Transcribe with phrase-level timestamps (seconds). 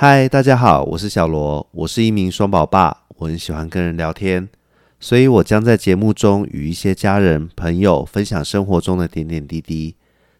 [0.00, 4.48] 嗨，大家好，我是小罗，我是一名双宝爸，我很喜欢跟人聊天，
[5.00, 9.96] 所以我将在节目中与一些家人、朋友分享生活中的点点滴滴，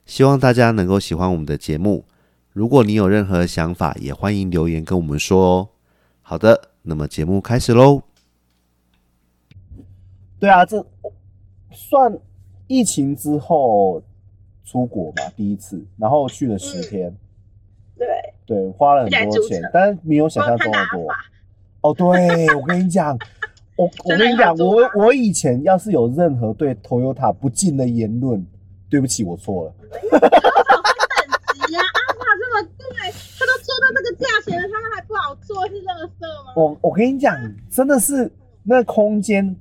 [0.06, 2.04] 希望大家能够喜欢我们的节目。
[2.52, 5.69] 如果你有任何想法，也欢迎留言跟我们说哦。
[6.22, 8.03] 好的，那么节目开始喽。
[10.38, 10.87] 对啊，这
[11.72, 12.17] 算
[12.69, 14.01] 疫情之后
[14.65, 17.12] 出国嘛，第一次，然后去了十天，
[17.98, 18.06] 对，
[18.46, 21.06] 对，花了很多钱，但是没有想象中的多。
[21.80, 23.16] 哦，对，我跟你讲，
[23.77, 28.45] 我我跟你讲，我我以前要是有任何对 Toyota 不敬的言论，
[28.88, 29.74] 对不起，我错了。
[30.11, 36.52] 等级呀，阿法这么贵，他都做到这个价钱了，他们还不好做，是乐色吗？
[36.57, 37.35] 我我跟你讲，
[37.71, 38.30] 真的是
[38.65, 39.57] 那空间，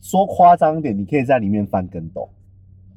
[0.00, 2.28] 说夸张点，你可以在里面翻跟斗。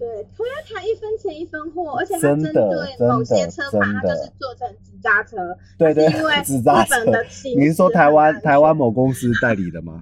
[0.04, 7.56] 对，Toyota 一分钱一分货，而且它针对某些车牌，它就是做成纸扎车，对对因为， 纸扎日本车的形。
[7.58, 10.02] 你是说台湾台湾某公司代理的吗？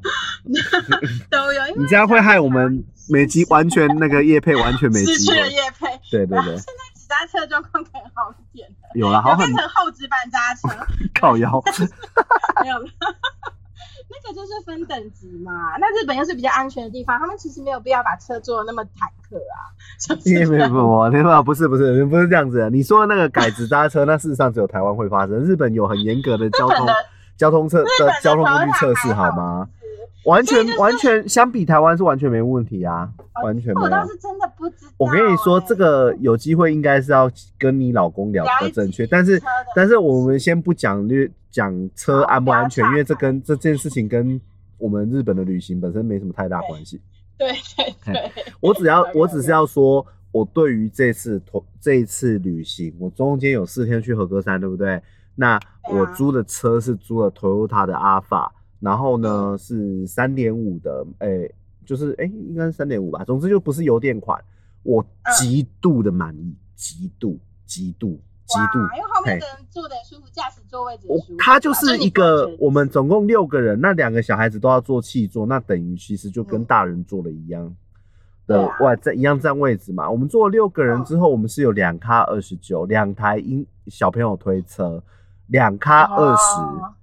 [1.30, 1.62] 都有？
[1.78, 5.56] 你这样会害我们美机完全那个叶配完全没失去了机会。
[5.56, 5.88] 业配。
[6.10, 11.62] 对对对现，在纸扎车状况可以好一点了，有了，好变成后纸板扎车，靠腰。
[12.64, 12.88] 没有了。
[14.12, 19.72] 那个就是分等级嘛，那日本又是比较安全的地方，他们其实没有必要把车做的那么坦克啊。
[20.00, 22.70] 就是没有没有没有，没有不是不是不是这样子的。
[22.70, 26.94] 你说的那个改直搭车，那事实上只有台湾会发生，日本有很严格的交通的
[27.38, 27.86] 交通测
[28.22, 29.68] 交通工具测试好吗？
[30.24, 33.86] 是完全就是完全相比台湾是完全没问题啊，哦完全没有。
[33.86, 39.42] 我倒是真的不知道、我跟你说，欸这个有机会应该是要跟你老公聊的正确，但是
[39.76, 44.40] 但是我们先不讲略讲车安不安全，因为这跟这件事情跟
[44.78, 47.02] 我们日本的旅行本身没什么太大关系。
[47.38, 55.02] 对对对，我只要 我只是要说，我对于这次同这一次旅行，我中间有四天去和歌山，对不对？
[55.34, 55.60] 那
[55.92, 58.50] 我租的车是租了 Toyota 的 Alpha，
[58.82, 59.22] 然后嗯。
[59.22, 61.50] 呢是三点五的，诶、
[61.86, 64.38] 就是诶、应该是三点五吧，总之就不是油电款，
[64.84, 65.32] 我嗯。
[65.40, 76.66] 极度的满意，极度极度极度哇，因为后面嘿的人坐的舒服，驾驶座位置舒服他就是一个我们总共六个人，那两个小孩子都要坐气座，那等于其实就跟嗯。
[76.66, 77.74] 大人坐的一样
[78.48, 80.10] 的外在一样占位置嘛。
[80.10, 85.02] 我们坐了六个人之后，我们是有两卡二十九，两台婴小朋友推车，
[85.48, 86.94] 两卡二十哦，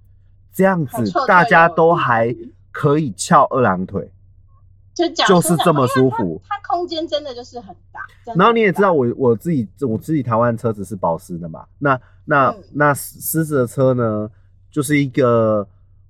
[0.59, 2.35] 这样子大家都还
[2.69, 4.11] 可以翘二郎腿。
[4.93, 8.01] 就就是这么舒服它它空间真的就是很大。
[8.35, 14.29] 然后你也知道我我自己我自己台湾车子是保时的嘛，那那、嗯那狮子的车呢，
[14.69, 15.65] 就是一个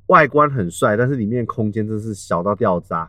[0.08, 3.08] 外观很帅，但是里面空间真是小到掉渣。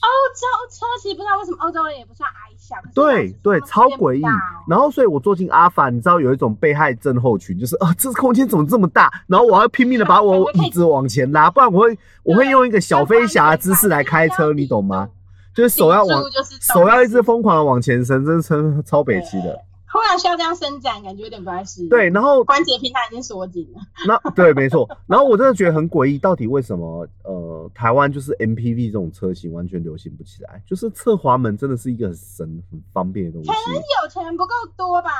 [0.00, 4.22] 欧洲车其实不知道为什么欧洲人也不算矮小，对对，超诡异。
[4.68, 9.10] 然后所以我坐进阿法，你知道有一种被害症候群，就是啊，这空间怎么这么大？
[9.26, 15.08] 然后我要拼命的把我 椅子往前拉，不然我会我会用一个小飞侠的姿势来开车，你懂吗？？
[15.54, 16.22] 就是手要往
[16.60, 19.58] 手要一直疯狂的往前伸，真是超超北齐的。
[19.94, 21.88] 忽然需要这样伸展，感觉有点不太适应。
[21.88, 23.80] 对，，然后关节平台已经锁紧了。
[24.08, 24.88] 那对，没错。
[25.06, 30.60] 然后我真的觉得很诡异，到底为什么呃台湾就是 MPV 这种车型完全流行不起来？
[30.66, 35.10] 就是侧滑门真的是一个很神很方便的东西可，能有钱人不够多吧？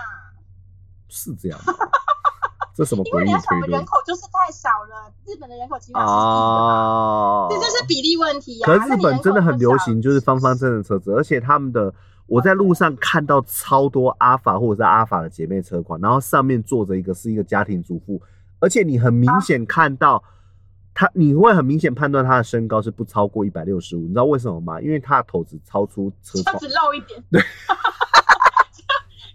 [1.09, 1.73] 是这样吗。
[2.75, 7.47] 这什么 因为你要想，人口就是太少了，日本的人口起码是亿的啊？
[7.49, 11.95] 这就是比例问题呀、可是日本真的很流行，就是方方正正的车子，而且他们的
[12.27, 18.21] 我在路上看到超多阿法或者是阿法的姐妹车款，然后上面坐着一个是一个家庭主妇，
[18.61, 20.23] 而且你很明显看到
[20.95, 24.81] 她，你会很明显判断她的身高是不超过一百六十五，你知道为什么吗？
[24.81, 27.23] 因为她的头只超出车窗这样子，露一点。
[27.31, 27.41] 对，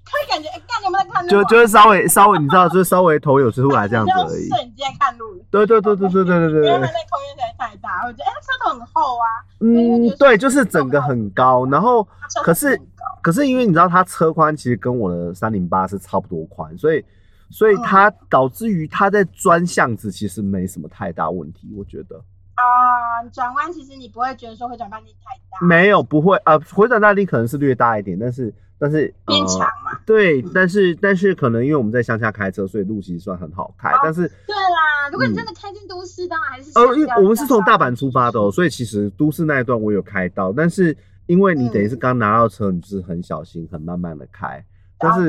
[0.10, 1.30] 可以感觉，哎、干你有没有在看路、啊？
[1.30, 4.50] 就就是稍微稍微你知道，就是稍微头有出来这样子而已。
[4.50, 5.44] 摄影机在看路。
[5.52, 6.94] 对对对对对对对对对因为它。
[6.94, 9.26] 那空间实在太大，我觉得哎，它车头很厚啊。
[9.62, 12.08] 嗯，对，就是整个很高，然后
[12.44, 12.80] 可是
[13.22, 17.04] 可是因为你知道它车宽其实跟我的三零八是差不多宽，所以
[17.50, 22.22] 所以嗯它导致于它在钻巷子其实没什么太大问题，我觉得
[22.60, 30.00] 啊，你转弯其实你不会觉得说回转半径太大，没有不会呃回转大力可能是略大一点，但是但是变长呃嘛。
[30.06, 40.96] 对，但是但是可能因为我们在乡下开车，所以路其实算很好开，哦但是对啦，如果你真的开进都市，当然还是呃，因为我们是从大阪出发的、哦，所以其实都市那一段我有开到，但是
[41.28, 44.64] 因为你等于嗯是刚拿到车，你就是很小心、很慢慢的开，
[45.00, 45.28] 但是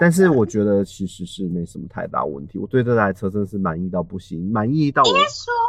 [0.00, 5.10] 但是我觉得其实是没什么太大问题，我对这台车真的是满意到不行，满意到我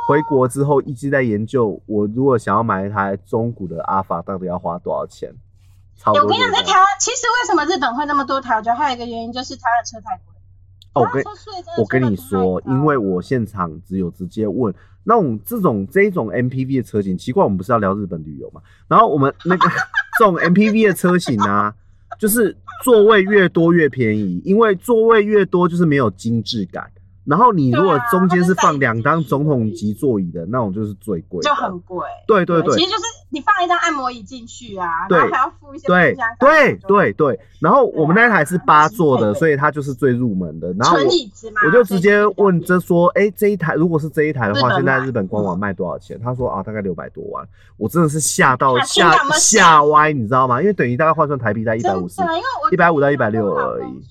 [0.07, 5.33] 回国之后一直在研究，我如果想要买一台中古的阿法，到底要花多少钱？
[5.97, 8.55] 差不我跟你在台湾，其实为什么日本会那么多台？
[8.55, 10.25] 我觉得还有一个原因就是台湾的车太贵。
[10.93, 11.23] 哦我跟
[11.77, 14.73] 我跟你说，因为我现场只有直接问
[15.05, 18.61] 那种这种这种 MPV 的车型，奇怪，我们不是要聊日本旅游嘛？
[18.88, 19.69] 然后我们那个
[20.19, 21.73] 这种 MPV 的车型啊，
[22.21, 26.88] 就是座位越多越便宜，因为座位越多就是没有精致感。
[27.25, 32.00] 然后你如果中间是放两张总统级座椅的那种，就是最贵，就很贵。
[32.25, 37.39] 对对对其实就是你放一张按摩椅进去啊，对然后还要付一些对对费对对。
[37.59, 40.73] 然后我们那台是八座的，所以它就是最入门的。
[40.73, 46.19] 然后我就直接问这这说，哎、这一台如果是这一台的话，现在日本官网卖多少钱？
[46.24, 47.45] 他说啊，大概六百多万。
[47.75, 50.62] 我真的是吓到啊吓吓歪，你知道吗？
[50.62, 52.25] 因为等于大概换算台币在一百五十真。
[52.25, 54.01] 的，因为我150到160跟我老而已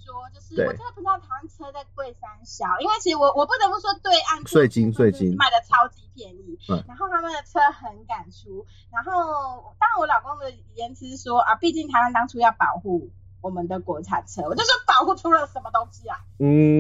[0.57, 13.11] 我真的不知道台湾车在贵三小，因为其实我我不得不说，对岸税金税金卖的超级便宜，嗯然后他们的车很敢出，然后当然我老公的言辞是说啊，毕竟台湾当初要保护。
[13.43, 16.19] 我们的国产车，我就说保护出了什么东西啊？
[16.41, 16.79] 嗯，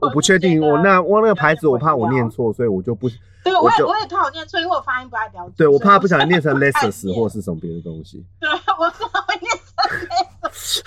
[0.00, 3.08] 我不确定，我那我那个牌子我怕我念错，所以我就不
[3.44, 5.54] 对，我也我也怕我念错，因为我发音不太标准。
[5.56, 8.26] 对我怕不小心念成 Lexus 或是什么别的东西。
[8.40, 9.70] 对，我知道会念成
[10.50, 10.82] Lexus，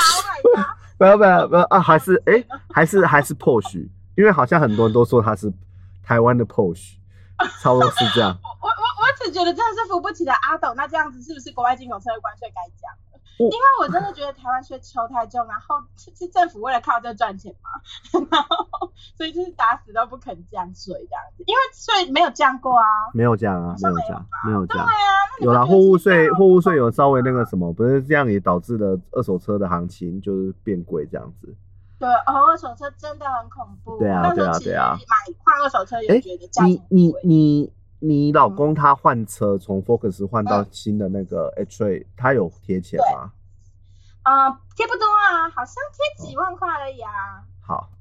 [0.00, 0.64] ，Oh！
[0.98, 5.52] 不要不要不要啊，还是哎、还是还是 Porsche，因为好像很多人都说他是
[6.02, 6.96] 台湾的 Porsche，
[7.62, 8.38] 差不多是这样。
[8.42, 12.90] 我我我只觉得真的是扶不起的阿斗，那这样子是不是国外进口车的关税该降
[13.40, 17.70] 因为我真的觉得台湾税抽太重，然后是是政府为了靠这赚钱嘛，
[18.30, 22.84] 然后所以就是打死都不肯降税这样子，因为税没有降过啊。
[23.14, 24.86] 没有降啊，没有有降，没有降。
[25.40, 31.54] 有啦，货物税，货物税有稍微那个什么，不是这样也导致了二手车的行情就是变贵这样子。
[31.98, 33.98] 对，哦二手车真的很恐怖。
[33.98, 43.32] 对啊对啊对啊买换二手车哎也觉得你你你你老公他换车从 Focus 换到新的那个 H Ray，他有贴钱吗？
[44.22, 47.10] 呃贴不多啊，好像贴几万块而已啊。
[47.60, 47.99] 好一，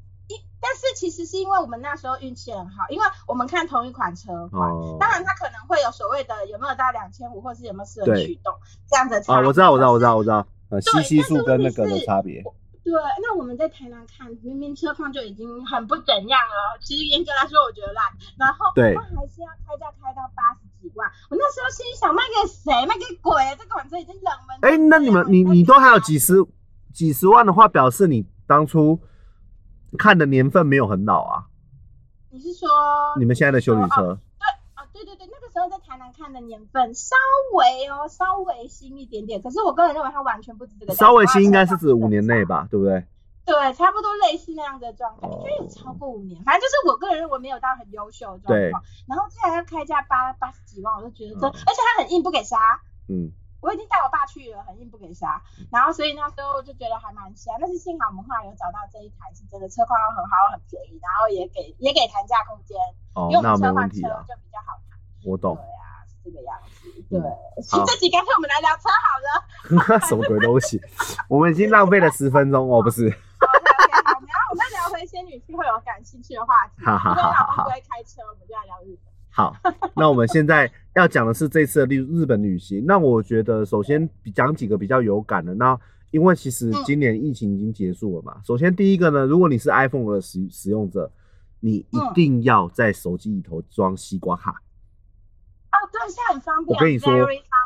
[0.62, 8.54] 但是其实是因为我们那时候运气很好，因为我们看同一款车款，哦，当然它可能会有所谓的有没有到两千五，或是有没有四轮对驱动
[8.90, 12.44] 这样的差啊，我知道，我知道，我知道，我知知道，呃，吸对吸数跟那个的差别。
[12.84, 18.04] 对，那我们在台南看，明明车况就已经很不怎样了，其实严格来说我觉得烂，
[18.38, 22.74] 然后对那还是要开价开到八十几万，我那时候心里想卖给谁？
[22.88, 23.34] 卖给鬼？
[23.60, 24.58] 这款车已经冷门。
[24.62, 26.44] 哎，那你们你你都还有几十
[26.92, 29.00] 几十万的话，表示你当初
[29.98, 31.46] 看的年份没有很老啊。
[32.32, 32.70] 你是说
[33.18, 34.20] 你们现在的修理车，
[34.76, 37.16] 哦，对对对，那个时候在台南看的年份稍
[37.54, 41.06] 微哦，稍微新一点点，可是我个人认为它完全不止这个价。
[41.06, 43.04] 稍微新应该是指五年内吧，对不对？
[43.46, 48.84] 对，差不多类似那样的状态，哦应该有超过五年，反正就是我个人认为没有到很优秀的状况。
[49.08, 52.58] 然后竟然要开价八八十几万，我就觉得这，嗯而且他很硬不给杀。
[53.08, 53.32] 嗯，
[53.62, 55.42] 我已经带我爸去了，很硬不给杀，
[55.72, 62.78] 然后所以那时候就觉得还蛮香，但是幸好我们后来有找到这一台是真的车况又很好，很便宜，然后也给也给谈价空间，
[63.16, 65.00] 哦因为，我那没们车换车问题啊，就比较好谈。
[65.26, 65.64] 我懂对。
[65.64, 66.70] 啊，是这个样子。
[67.12, 67.20] 嗯对，
[67.72, 70.00] 好这集干脆我们来聊车好了。
[70.08, 70.80] 什么鬼东西？
[71.28, 73.16] 我们已经浪费了十分钟哦，不是？OK
[74.06, 76.86] 好，我们要我们要聊回仙女去会有感兴趣的话题。
[76.86, 79.09] 好好因为好好老公不会开车，我们就来聊日本。
[79.32, 79.56] 好，
[79.96, 82.84] 那我们现在 要讲的是这次的日日本旅行。
[82.86, 85.54] 那我觉得首先比讲几个比较有感的。
[85.56, 85.80] 那
[86.12, 88.42] 因为其实今年疫情已经结束了嘛。
[88.44, 91.12] 首先第一个呢，如果你是 iPhone 的使使用者，
[91.60, 96.76] 你一定要在手机里头装西瓜卡，哦，对，现在很方便。
[96.76, 97.14] 我跟你说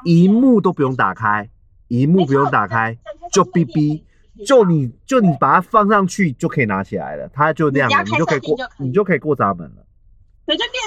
[0.05, 1.49] 荧幕都不用打开，
[1.87, 2.97] 荧幕不用打开，
[3.31, 4.03] 就哔哔，
[4.45, 9.85] 就你就你把它放上去就可以拿起来了，它就亮了，你就可以过你就可以过闸门了。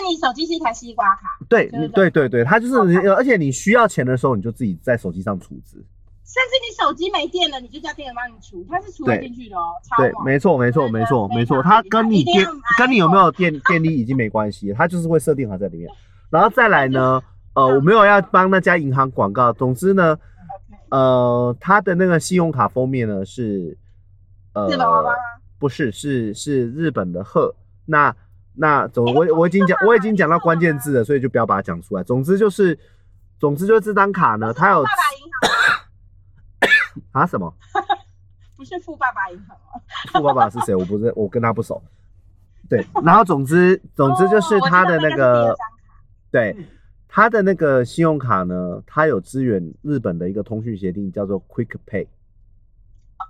[0.08, 2.74] 你手机是一台西瓜卡，对，对你对对对，它就是，
[3.10, 5.84] 而且你需要钱的时候，你就自己在手机上储值。
[6.24, 11.62] 甚至你手机没电了，你就叫店员帮你除，它是除得对进去的哦，超对，猛没错，没错，没错，没错。
[11.62, 12.44] 它跟你电
[12.76, 15.88] 跟你有没有电电力已经没关系，它就是会设定好在里面。
[16.28, 17.22] 然后再来呢，
[17.54, 19.52] 呃，我没有要帮那家银行广告。
[19.52, 20.18] 总之呢，
[20.90, 23.78] 呃，它的那个信用卡封面呢是，
[24.52, 25.18] 呃，日本娃娃吗？
[25.60, 27.54] 不是，是是日本的鹤。
[27.86, 28.14] 那
[28.56, 32.02] 那总我我已经讲我已经讲到关键字了，所以就不要把它讲出来。
[32.02, 32.78] 总之就是，
[33.38, 35.30] 总之就是这张卡呢，它有爸爸银
[36.62, 37.52] 行 啊什么？
[38.56, 39.80] 不是富爸爸银行哦，
[40.12, 40.74] 富爸爸是谁？
[40.74, 41.82] 我不是，我跟他不熟。
[42.68, 45.54] 对，然后总之总之就是他的那个
[46.30, 46.64] 对嗯
[47.08, 52.06] 他的那个信用卡呢，它有支援日本的一个通讯协定，叫做 Quick Pay。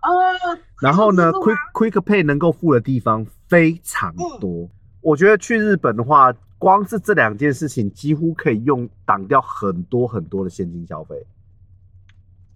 [0.02, 4.70] 哦，然后呢，Quick Quick Pay 能够付的地方非常嗯多。
[5.06, 11.14] 我觉得去日本的话，光是这两件事情，几乎可以用挡掉很多很多的现金消费。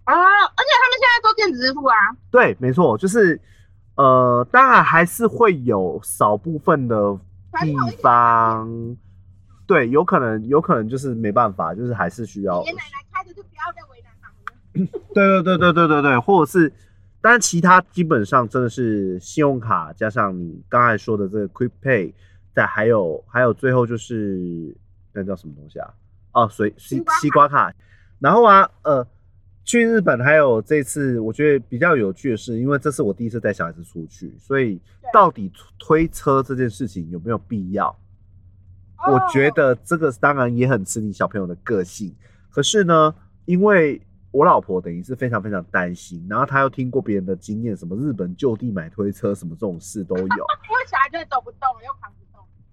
[0.03, 1.95] 啊，而且他们现在做电子支付啊，
[2.29, 3.39] 对，没错，就是
[3.95, 7.17] 呃，当然还是会有少部分的
[7.61, 8.97] 地方，
[9.65, 14.99] 对，有可能有可能就是没办法，就是还是需要爷爷奶奶开的就不要再为难他们了。
[15.15, 16.73] 对对对对对对对，或者是，
[17.21, 22.13] 当然其他基本上真的是信用卡加上你刚才说的这个 Quick Pay，
[22.53, 24.75] 再还有还有最后就是
[25.13, 25.93] 那叫什么东西啊？
[26.33, 27.73] 哦，水西西瓜卡。
[28.19, 29.05] 然后啊，呃，
[29.63, 34.79] 去日本还有这次我觉得比较有趣的是，因为这是我第一次带小孩子出去，所以
[35.11, 37.95] 到底推车这件事情有没有必要？
[39.07, 42.15] 我觉哦得这个当然也很吃你小朋友的个性，
[42.51, 43.15] 可是呢，
[43.45, 50.23] 因为我老婆等于是非常非常担心，然后她又听过别人的经验，什么日本就地买推车什么这种事都有。
[50.23, 52.20] 因为小孩真的走不动了，又扛不动。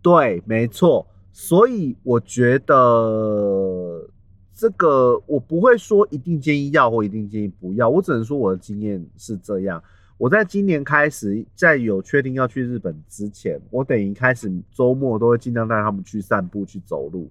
[0.00, 4.08] 对，没错，所以我觉得
[4.54, 9.82] 这个我不会说一定建议要或一定建议不要，我只能说我的经验是这样。
[10.16, 17.30] 我在今年开始，在有确定要去日本之前，我等于开始周末都会尽量带他们去散步、去走路，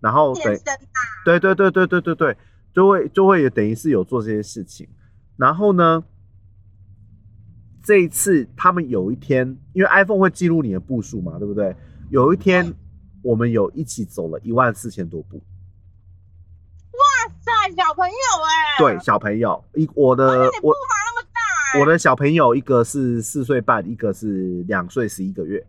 [0.00, 0.56] 然后等
[1.24, 2.36] 对对对对对对对，
[2.74, 4.88] 就会就会等于是有做这些事情。
[5.36, 6.02] 然后呢，
[7.84, 11.76] 这一次他们有一天，因为 iPhone 会记录你的步数嘛，对不对？
[12.10, 12.74] 有一天嗯
[13.22, 20.24] 我们有一起走了一万四千多步，哇塞，小朋友哎、对，小朋友，一我的
[20.62, 25.66] 我伐那么大、欸，我的小朋友一个是四岁半，一个是两岁十一个月。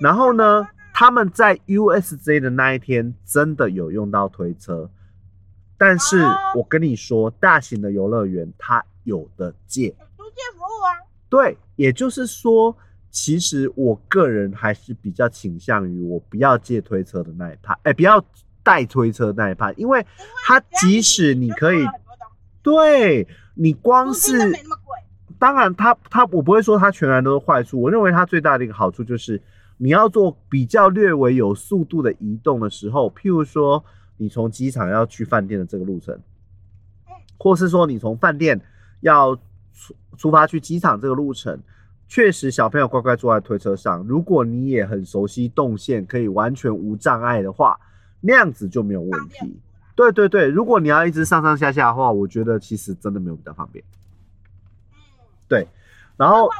[0.00, 4.90] 然后呢，他们在 USJ 的那一天真的有用到推车，
[5.78, 6.36] 但是哦。
[6.56, 9.90] 我跟你说，大型的游乐园它有的借。
[10.16, 12.76] 租借服务啊，对，也就是说，
[13.10, 18.24] 其实我个人还是比较倾向于我不要借推车的那一派，哎，不要
[18.62, 20.06] 带推车那一派，因为
[20.46, 21.84] 它即使你可以
[22.62, 24.38] 对你光是
[25.38, 27.80] 当然它，它我不会说它全然都是坏处。
[27.80, 29.42] 我认为它最大的一个好处就是，
[29.78, 33.82] 你要做比较略微有速度的移动的时候，譬如说
[34.18, 36.20] 你从机场要去饭店的这个路程，
[37.38, 38.60] 或是说你从饭店
[39.00, 39.34] 要
[39.72, 41.58] 出出发去机场这个路程，
[42.10, 47.78] 确实小朋友乖乖坐在推车上，如果你也很熟悉动线，可以完全无障碍的话，
[48.20, 49.56] 那样子就没有问题。
[49.94, 53.84] 对对对，如果你要一直上上下下的话，我觉得其实真的没有比较方便。
[55.48, 55.66] 嗯，
[56.16, 56.50] 然后。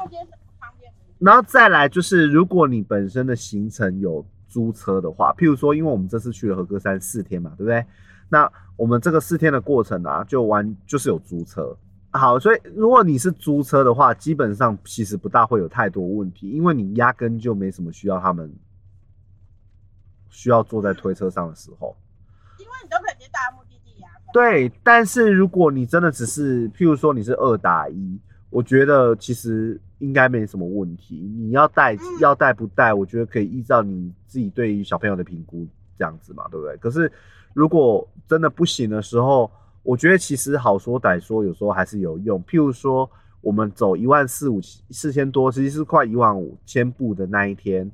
[1.19, 7.85] 然后再来就是，如果你本身的行程有租车的话，譬如说，因为我们这次去了和歌山四天嘛，对不对？
[8.31, 11.77] 那我们这个四天的过程啊，就完就是有租车。
[12.13, 18.53] 好，所以如果你是租车的话，基本上其实不大会有太多问题，因为你压根就没什么需要他们
[20.29, 21.97] 需要坐在推车上的时候。
[22.59, 24.11] 因为你都可以直接到目的地啊。
[24.33, 28.19] 对，但是如果你真的只是，譬如说你是二打一，
[28.51, 31.17] 我觉得其实应该没什么问题。
[31.39, 35.65] 你要带嗯要带不带，我觉得可以依照你自己对于小朋友的评估
[35.97, 36.77] 这样子嘛，对不对？
[36.79, 37.11] 可是
[37.55, 39.49] 如果真的不行的时候，
[39.83, 42.43] 我觉得其实好说歹说，有时候还是有用。
[42.45, 43.11] 譬如说，
[43.41, 44.61] 我们走一万四五
[44.91, 47.91] 四千多，其实是快一万五千步的那一天，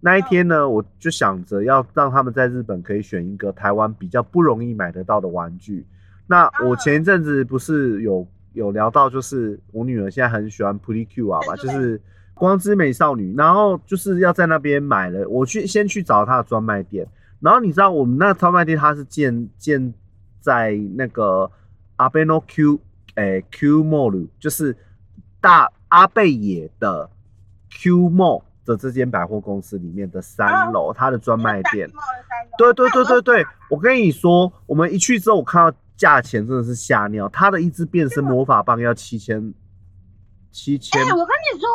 [0.00, 5.86] 那一天呢，我就想着要让他们在日本可以选一个台湾比较不容易买得到的玩具。
[6.26, 12.00] 那我前一阵子不是有有聊到，就是我女儿现在很喜欢 Pretty Q 啊嘛，就是
[12.34, 17.06] 光之美少女，然后就是要在那边买了，我去先去找她的专卖店，
[17.38, 19.94] 然后你知道我们那专卖店它是建建
[20.40, 21.50] 在那个
[21.96, 22.80] 阿贝诺 Q
[23.16, 24.76] 诶、Q Mall，就是
[25.40, 27.10] 大阿贝野的
[27.70, 31.90] Q Mall 的这间百货公司里面的三楼，它的专卖店。
[32.58, 39.52] 对对对对对，我跟你说，我们一去之后，我看到价钱真的是吓尿，它的一支变身魔法棒要七千，
[40.50, 41.68] 七千哎、，我跟你说，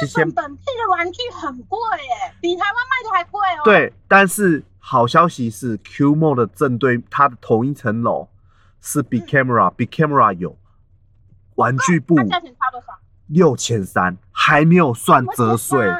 [0.00, 8.28] 七千日本本地的玩具很贵耶，比台湾卖的还贵哦。，对，但是好消息是，Q Mall 的正对它的同一层楼
[8.80, 10.56] 是 Big Camera，Big Camera 有
[11.56, 12.86] 玩具部它价钱差多少？
[13.26, 15.90] 六千三，还没有算折税。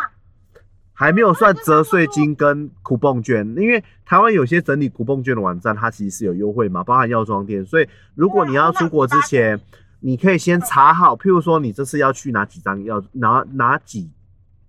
[0.99, 7.67] 还没有算折税金跟酷蹦券，因为台湾有些整理酷蹦券的网站，它其实是有优惠嘛，包含药妆店。
[7.67, 9.61] 所以如果你要出国之前，
[10.01, 14.11] 你可以先查好，譬如说你这次要去哪几张药哪哪几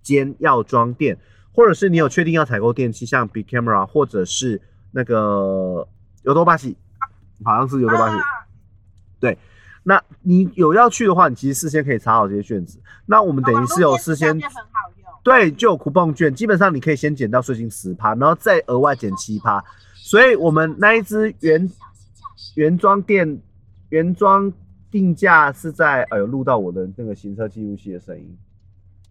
[0.02, 1.18] 间药妆店，
[1.58, 4.62] 或者是你有确定要采购电器，像 Big Camera 或者是
[4.92, 5.88] 那个
[6.22, 6.78] 尤多巴西，
[7.44, 8.22] 好像是尤多巴西。
[9.20, 9.36] 对
[9.82, 12.80] 那你有要去的话，你其实事先可以查好这些卷子。
[13.08, 14.40] 那我们等于是有事先。
[15.24, 19.62] 对，就有 coupon 券，基本上你可以先减到税金十趴，然后再额外减七趴。
[19.96, 21.68] 所以我们那一支原
[22.54, 23.42] 原装店
[23.90, 24.54] 原装
[24.92, 28.38] 定价是在，哎呦，录到我的那个行车记录器的声音，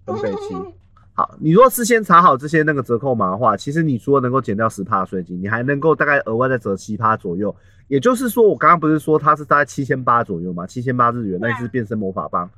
[0.07, 0.55] 很北气。
[1.17, 7.57] 好，你如果事先查好这些那个折扣码的话，其实你除了能够减掉十帕税金，你还能够大概额外再折七趴左右。
[7.89, 10.67] 也就是说，我刚刚不是说它是大概七千八左右嘛？
[10.67, 12.51] 七千八日元，那一支变身魔法棒。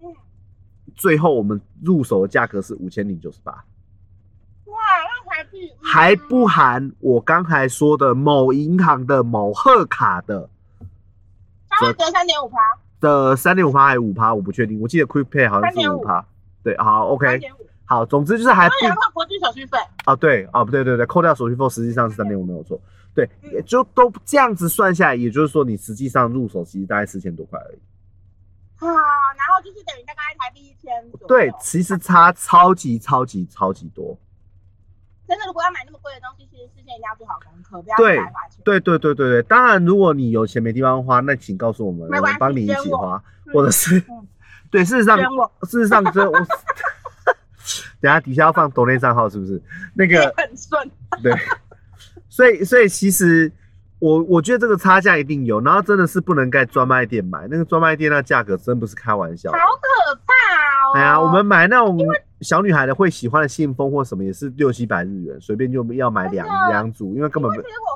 [0.00, 0.06] 嗯，
[0.94, 4.76] 最后我们入手的价格是五千零九十八，哇，
[5.26, 10.48] 那还比还不含我刚才说的某银行的某贺卡的
[11.68, 12.56] 它会折三点五趴，
[13.00, 14.80] 的三点五趴还是五趴，我不确定。
[14.80, 16.24] 我记得 Quick Pay 好像是五趴。
[16.62, 17.38] 对，好，OK，
[17.86, 19.78] 好，总之就是还不当然扣国际手续费。
[20.04, 22.80] 啊，对啊，不对对对，扣掉手续费，实际上是三点五，没有错。
[23.14, 27.78] 对，嗯也就都这样子算下来，也就是说你实际上入手其实大概四千多块而已。
[28.78, 31.26] 啊，然后就是等于大概台币一千左右。
[31.26, 34.18] 对，其实差超级超级超级多。
[35.26, 38.60] 真的如果要买那么贵的东西，其实事先一定要做好功课，不要对白花钱。
[38.64, 44.26] 对对对对对，当然如果你有钱没地方花，那请告诉我们，我们帮你一起花，嗯或者是嗯
[44.70, 45.16] 对，事实上
[45.62, 46.36] 事实上这我
[48.04, 49.62] 等下底下要放抖内账号是不是？
[49.94, 50.90] 那个很顺。
[51.24, 51.32] 对，
[52.28, 53.50] 所以所以其实
[53.98, 59.56] 我我觉得这个差价一定有，然后真的是不能在专卖店买，那个专卖店那价格真不是开玩笑好。
[59.56, 60.34] 可怕
[60.90, 60.92] 哦！
[60.96, 61.98] 哎呀，我们买那种
[62.42, 67.50] 小女孩的会喜欢的信封或什么也是六七百日元，随便就要买两两组，因为根本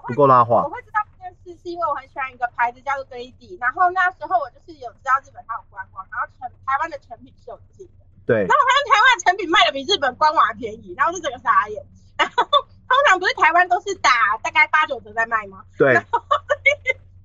[0.07, 0.71] 不够拉花我。
[0.71, 11.83] 会知道这件事，是因为我很喜欢一个牌子叫做 Grady，然后那时候我就是有知道日本它有官网，然后成台湾的成品是有进的，对然后发现台湾的成品卖的比日本官网还便宜，然后就整个傻眼。
[12.19, 14.11] 然后通常不是台湾都是打
[14.43, 15.65] 大概八九折在卖吗？
[15.79, 16.21] 对，然后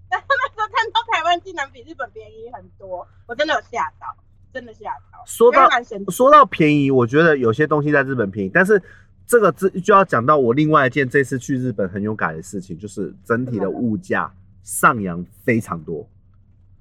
[0.09, 4.07] 那时候看到台湾竟然比日本便宜很多，我真的有吓到，
[4.53, 5.23] 真的吓到。
[5.25, 5.67] 说到
[6.09, 8.81] 说到便宜，我觉得有些东西在日本便宜，但是
[9.25, 14.31] 这个这就要讲到我另外一件这次去日本很有感的事情，就是整体的物价
[14.61, 16.07] 上扬非常多，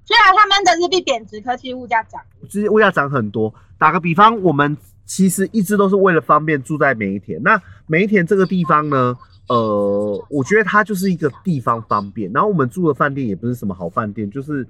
[0.05, 2.21] 虽然他们的日币贬值，可是物价涨。
[2.49, 3.53] 其实物价涨很多。
[3.77, 7.41] 打个比方，我们其实一直都是为了方便住在梅田。
[7.43, 9.17] 那梅田这个地方呢，
[9.47, 12.31] 呃，我觉得它就是一个地方方便。
[12.31, 14.65] 然后我们住的饭店也不是什么好饭店，就是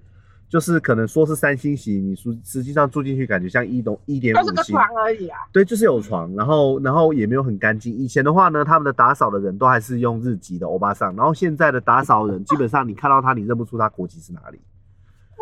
[0.50, 4.46] 就是可能说是三星级，你实实际上住进去感觉像一栋一点五星。
[4.46, 5.40] 就是个床而已啊。
[5.52, 7.94] 对，就是有床，然后然后也没有很干净。
[7.94, 14.60] 以前的话呢，他们的打扫的人都还是用日籍的欧巴桑，然后现在的打扫人基本上你看到他，你认不出他国籍是哪里。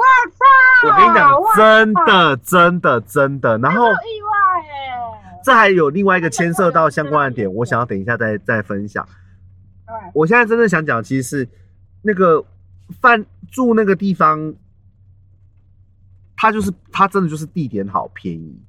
[0.01, 0.43] 哇操！
[0.87, 3.57] 我跟你讲，真的真的真的。
[3.59, 4.29] 然后意外
[4.69, 5.39] 哎。
[5.43, 9.03] 这还有另外一个牵涉到相关的点，我想要等一下再再分享。
[9.87, 11.49] 对，我现在真正想讲，其实是
[12.03, 12.45] 那个
[13.01, 14.53] 饭住那个地方，
[16.35, 18.61] 它就是它真的就是地点好便宜。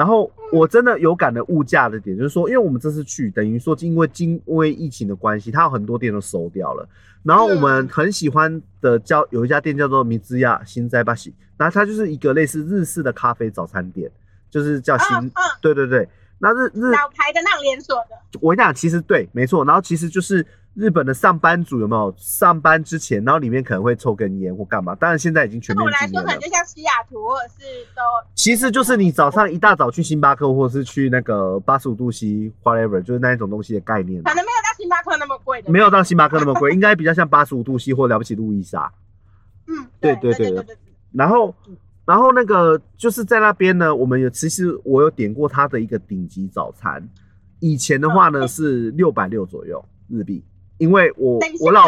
[0.00, 6.88] 然后我真的有感的物价的点，就是说，因为我们这次去，等于说因为经因为疫情的关系，它有很多店都收掉了。
[7.22, 14.10] 然后我们很喜欢的叫有一家店叫做米兹亚新斋巴西，然后它就是一个类似日式的咖啡早餐店，
[14.48, 16.08] 就是叫新，对对对。
[16.42, 19.62] 那日日老牌的那种连锁的，我跟你讲，其实对，没错。
[19.64, 24.94] 然后其实就是日本的上班族有没有上班之前，然后里面可能会抽根烟或干嘛？
[24.94, 26.40] 当然现在已经全对我面禁烟了来说可能。
[26.40, 28.00] 就像西雅图或者是都
[28.34, 34.22] 其实就是你早上一大早去星巴克，或者是去那个八十五度 C whatever，就是那一种东西的概念。
[34.22, 38.90] 可能没有到星巴克那么贵的，没有到星巴克那么贵， 应该比较像八十五度 C 或了不起路易莎。
[39.66, 40.76] 嗯，对对对对对对，
[41.12, 41.54] 然后，
[42.10, 47.08] 然后那个就是在那边呢，我们有其实我有点过他的一个顶级早餐，
[47.60, 50.42] 以前的话呢是六百六左右日币，
[50.78, 51.84] 因为我我老？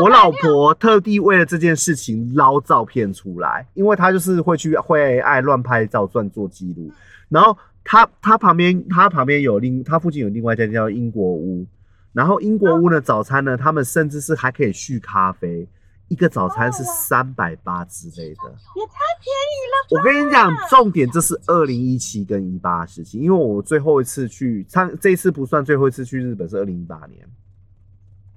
[0.00, 6.92] 我老婆特地为了这件事情捞照片出来，因为她就是会去会爱乱拍照、乱做记录。
[7.28, 11.66] 然后她她旁边她旁边有另她附近有另外一家叫英国屋，
[12.12, 15.66] 然后英国屋的早餐呢，他们甚至是还可以续咖啡，
[16.08, 18.42] 一个早餐是三百八之类的。
[18.76, 19.98] 也太便宜了？
[19.98, 27.28] 我跟你讲，重点这是二零一七跟一八的事情，因为我最后一次去，上这一次不算最后一次去日本是二零一八年。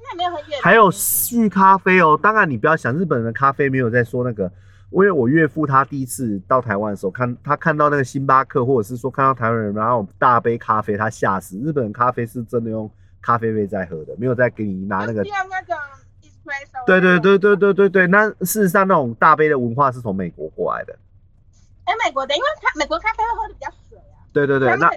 [0.04, 4.52] 那没有很远，还有续咖啡哦，当然你不要想日本人的咖啡没有在说那个，
[4.92, 11.58] 因为我岳父他第一次到台湾的时候，看他看到那个星巴克，或者是说看到台湾人然后大杯咖啡，他吓死。
[11.60, 15.24] 日本人咖啡是真的用咖啡杯在喝的，没有在给你拿那个。
[16.86, 20.98] 对对对对对对对，那事实上那种大杯的文化是从美国过来的。
[21.86, 24.90] 哎，美国的，因为咖美国咖啡会喝的比较水啊，对对对，那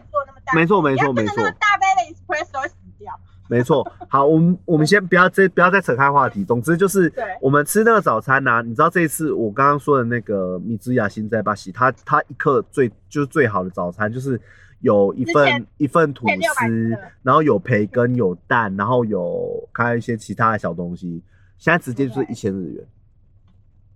[0.54, 3.12] 没错没错没错大杯的 espresso 会死掉。
[3.46, 6.42] 没错，好，我们 我们先不要再不要再扯开话题。
[6.44, 14.40] 总之就是对，我们吃那个早餐呢、啊你知道这一次我刚刚说的那个米兹雅新在巴西，它它一克最就是最好的早餐，就是
[14.80, 21.22] 有一份一份吐司，然后有培根、有蛋，然后有还有一些其他的小东西，
[21.64, 22.86] 现在直接就是一千日元。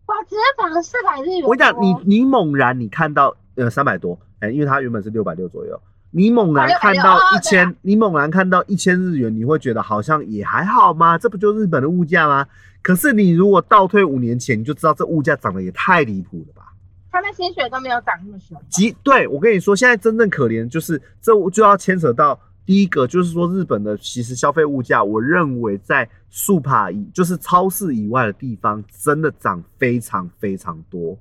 [0.07, 1.49] 哇，直接涨了四百日元哦。
[1.49, 5.79] 我跟你讲，你你猛然你看到呃三百多，哎、因为它原本是六百六左右，
[6.11, 11.19] 你猛然看到哦660一千、你猛然看到一千日元，你会觉得好像也还好吗？
[11.19, 12.47] 这不就日本的物价吗？
[12.81, 16.73] 可是你如果倒退五年前，你就知道这物价涨得也太离谱了吧？
[17.13, 18.59] 他们薪水都没有涨那么凶。
[18.71, 31.19] 即对我跟你说，现在真正可怜就是这就要牵扯到第一个，就是说日本的其实消费物价，我认为在速帕以就是超市以外的地方，真的涨非常非常多。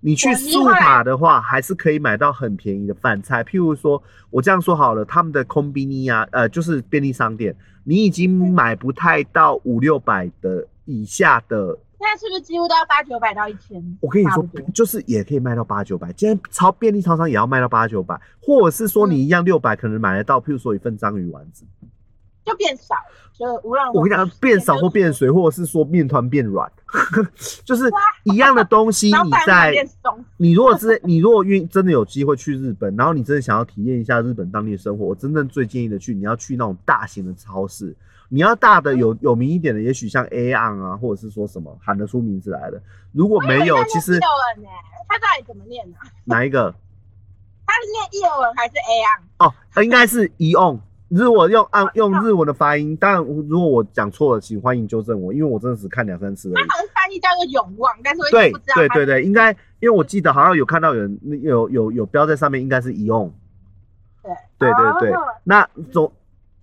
[0.00, 13.98] 你去速帕的话，还是可以买到很便宜的饭菜，譬如说，我这样说好了，他们的空比尼啊，呃，就是便利商店，你已经买不太到五六百的以下的现在是不是几乎都要八九百到一千？
[14.00, 21.64] 我跟你说就是也可以卖到八九百，今天超便利超商也要卖到八九百，或者是说你一样六百可能买得到，譬如说一份章鱼丸子，
[22.44, 22.94] 就变少，
[23.32, 26.70] 就无论我跟你讲变少或变水，或者是说面团变软，
[27.64, 27.90] 就是
[28.24, 29.72] 一样的东西 你在，
[30.36, 37.94] 你如果是你如果愿真的有机会去日本，然后你真的想要体验一下日本当地的生活，我真正最建议的去，你要去那种大型的超市。
[38.32, 42.80] 你要大的有有名一点的，也许像 A on 啊，或者是说什么喊得出名字来的。
[43.12, 44.18] 如果没有，其实？
[45.08, 45.96] 他到底怎么念呢？
[46.24, 46.72] 哪一个？
[47.66, 49.48] 他是念 Eon 还是 A on？？
[49.48, 50.80] 哦，他应该是 e on。
[51.08, 56.54] 如果用按用日文的发音，当然如果我讲错了，请欢迎纠正我，因为我真的只看两三次而已。
[56.54, 63.32] 他好像翻译叫做永旺，但是我不知道它对对对，应该因为我记得好像有看到有人有有有标在上面，应该是 e on。
[64.22, 66.12] 对对对对哦那总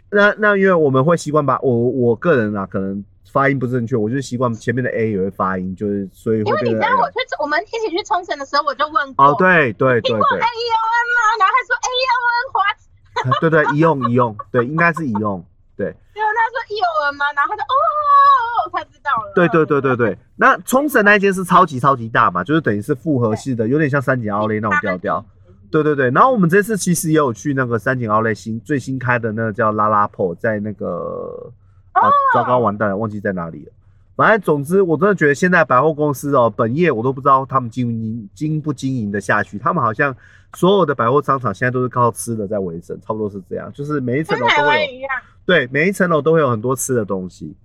[0.09, 7.09] 那那因为我们会习惯把我我个人啊，可能发音不正确，我就习惯前面的 a 也会发音，就是所以因为你会变成知道我。
[7.11, 11.19] 去我们一起去冲绳的时候，我就问过哦，对对对听过 a e o n 吗？
[11.39, 15.95] 然后他说 A O N 花，对对，一用一用，对，应该是一用，对。
[16.13, 17.25] 结果他说 E O N 吗？
[17.35, 19.33] 然后他就哦，他知道了。
[19.35, 25.25] 对对对对对，那冲绳那一间是超级超级大嘛，就是等于是复合式的，有点像三井奥莱那种调调。
[25.69, 31.51] 对对对，然后我们这次其实也有去那个三井奥莱新最新开的那个叫拉拉破，在那个
[31.91, 33.71] 啊，糟糕完蛋了，忘记在哪里了。
[34.15, 39.59] 反正总之，我真的觉得现在百货公司哦，本业我都不知道他们经营经不经营的下去。
[39.59, 40.15] 他们好像
[40.55, 45.07] 所有的百货商场现在都是靠吃的在维生，差不多是这样，就是每一层楼都会有，
[45.45, 47.55] 对，每一层楼都会有很多吃的东西。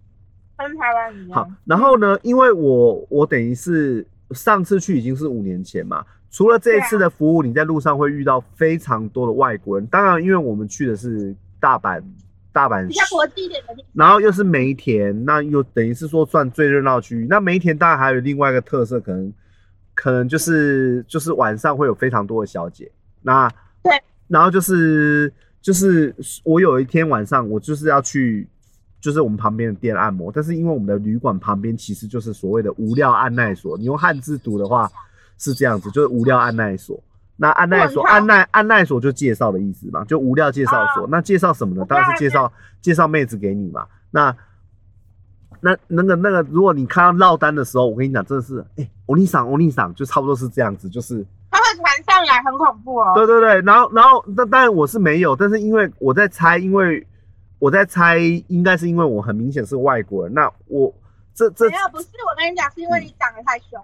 [0.58, 1.30] 跟台湾一样。
[1.32, 9.86] 好，然后呢，因为我我等于是上次去已经是五年前嘛，除了这一次的服务，你在路上会遇到非常多的外国人。
[9.86, 12.02] 当然，因为我们去的是大阪，
[12.52, 17.26] 大阪比较市，国际一点的地方，然后又是梅田，那又等于是说算最热闹区域。
[17.28, 19.32] 那梅田当然还有另外一个特色，可能
[19.94, 22.90] 可能就是就是晚上会有非常多的小姐。
[23.20, 23.48] 那
[23.84, 23.92] 对，
[24.26, 28.48] 然后就是就是我有一天晚上我就是要去。
[29.00, 34.88] 就是我们旁边的店按摩，但是因为我们的旅馆旁边其实就是所谓的无料按耐所，你用汉字读的话
[35.42, 37.02] 是这样子，就是无料按耐所。
[37.36, 41.04] 那按耐所，按耐按耐所就介绍的意思嘛，就无料介绍所。
[41.04, 41.84] 哦那介绍什么呢？
[41.88, 43.84] 当然是介绍介绍妹子给你嘛。
[44.12, 44.36] 那
[45.60, 53.12] 那那个那个，如果你看到落单的时候，我跟你讲，真的是，哎、欧尼桑欧尼桑，就差不多是这样子，就是他会传上来，很恐怖哦。
[53.16, 57.04] 对对对，然后然后但当然我是没有，但是因为我在猜，因为
[57.58, 60.94] 我在猜，应该是因为我很明显是外国人，那我
[61.34, 63.80] 这这没有，不是我跟你讲，是因为你长得太凶，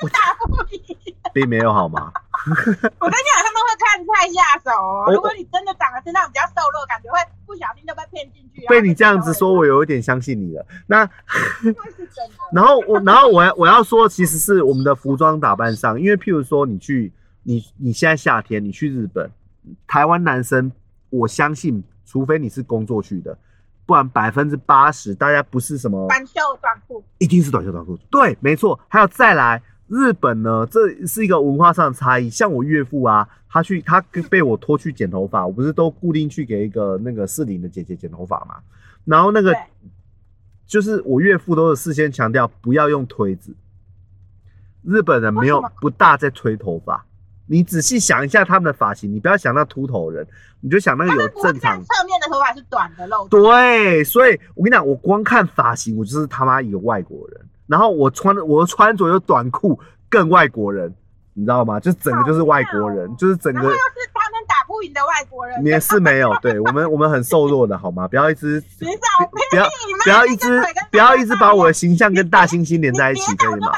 [0.00, 0.96] 他打不赢。
[1.32, 2.10] 并没有好吗？
[2.46, 5.12] 我跟你讲，他们会看菜下手哦。
[5.12, 8.66] 如果你真的长得是那种比较瘦弱，感觉会不小心就被骗进去。
[8.68, 10.66] 被你这样子说，我有一点相信你了。
[10.86, 11.08] 那。
[12.52, 19.30] 然后我，然后我要我要说，其实是我们的服装打扮上，因为譬如说你去你你现在夏天你去日本，
[19.86, 20.72] 台湾男生，
[21.10, 23.36] 我相信，除非你是工作去的，
[23.84, 27.96] 不然百分之八十大家不是什么短袖短裤，一定是短袖短裤。
[28.10, 28.78] 对，没错。
[28.88, 32.28] 还有再来，日本呢，这是一个文化上的差异。
[32.28, 38.56] 像我岳父啊，他去他跟被我拖去剪头发，我不是都固定去给一个那个适龄的姐姐剪头发嘛。
[39.04, 39.54] 然后那个
[40.66, 43.54] 就是我岳父都是事先强调不要用推子，
[44.82, 47.04] 日本人没有不大在推头发。
[47.48, 50.26] 你仔细想一下他们的发型，你不要想那秃头人，
[50.60, 53.28] 你就想那个有正常侧面的头发是短的露出。
[53.28, 57.45] 对，所以我跟你讲，我光看发型，我就是他妈一个外国人。
[57.66, 60.94] 然后我穿的我的穿着有短裤，更外国人，
[61.34, 61.78] 你知道吗？
[61.80, 66.34] 就整个就是外国人，就是整个是他们打不赢的外国人，也是没有。
[66.40, 68.06] 对我们 我们很瘦弱的好吗？
[68.08, 68.86] 不要一直不
[69.50, 69.66] 不要
[70.04, 73.72] 不要一直不要一直把我的形象跟大猩猩连在一起，可以吗。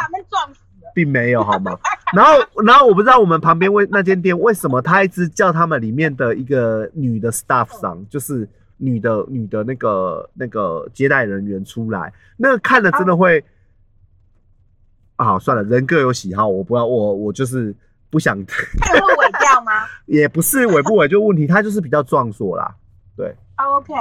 [0.94, 1.78] 并没有好吗？
[2.12, 2.32] 然后，
[2.64, 8.48] 然后我不知道我们旁边为那间店为什么他一直叫他们里面的一个女的 staff 上，就是
[8.78, 13.44] 女的女的那个那个接待人员出来，那个看了真的会，啊，
[15.40, 17.74] 算了，人各有喜好，我不要我我就是
[18.10, 19.72] 不想， 看会尾掉吗
[20.06, 22.74] 也不是尾不尾就问题，他就是比较壮硕啦，
[23.16, 23.92] 对，？OK，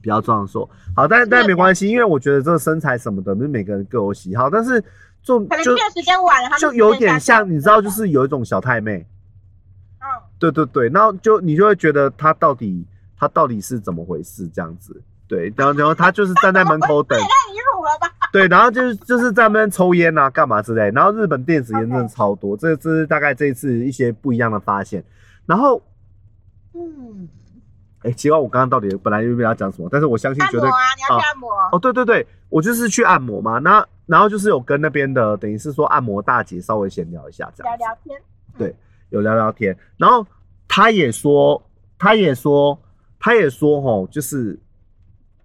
[0.00, 0.68] 比较壮硕。
[0.94, 4.80] 好，但但没关系，因为我觉得这个身材什么的，不是每个人各有喜好，但是
[5.22, 9.06] 就就时间晚了，就有点像，你知道，就是有一种小太妹，
[10.00, 10.06] 嗯，
[10.38, 12.86] 对对对，然后就你就会觉得他到底
[13.18, 17.18] 他到底是怎么回事这样子，对，然后然后他就是站在门口等，
[18.32, 20.90] 对，然后就是就是在那边抽烟啊，干嘛之类。
[20.90, 25.02] 然后日本电子烟真的超多，这这是大概这一次一些不一样的发现。
[25.46, 25.80] 然后，
[26.74, 27.28] 嗯，
[28.02, 29.88] 哎，奇怪，我刚刚到底本来又要讲什么？
[29.90, 31.50] 但是我相信绝对啊，你要去按摩。
[31.72, 33.58] 哦，对对对，我就是去按摩嘛。
[33.58, 38.20] 那然后就是有跟那边的等于是说按摩大姐稍微闲聊一下，这样聊聊天，
[38.58, 38.74] 对
[39.10, 39.76] 有聊聊天。
[39.96, 40.26] 然后
[40.68, 41.62] 他也说，
[41.98, 42.78] 他也说，
[43.18, 44.58] 他也说，吼，就是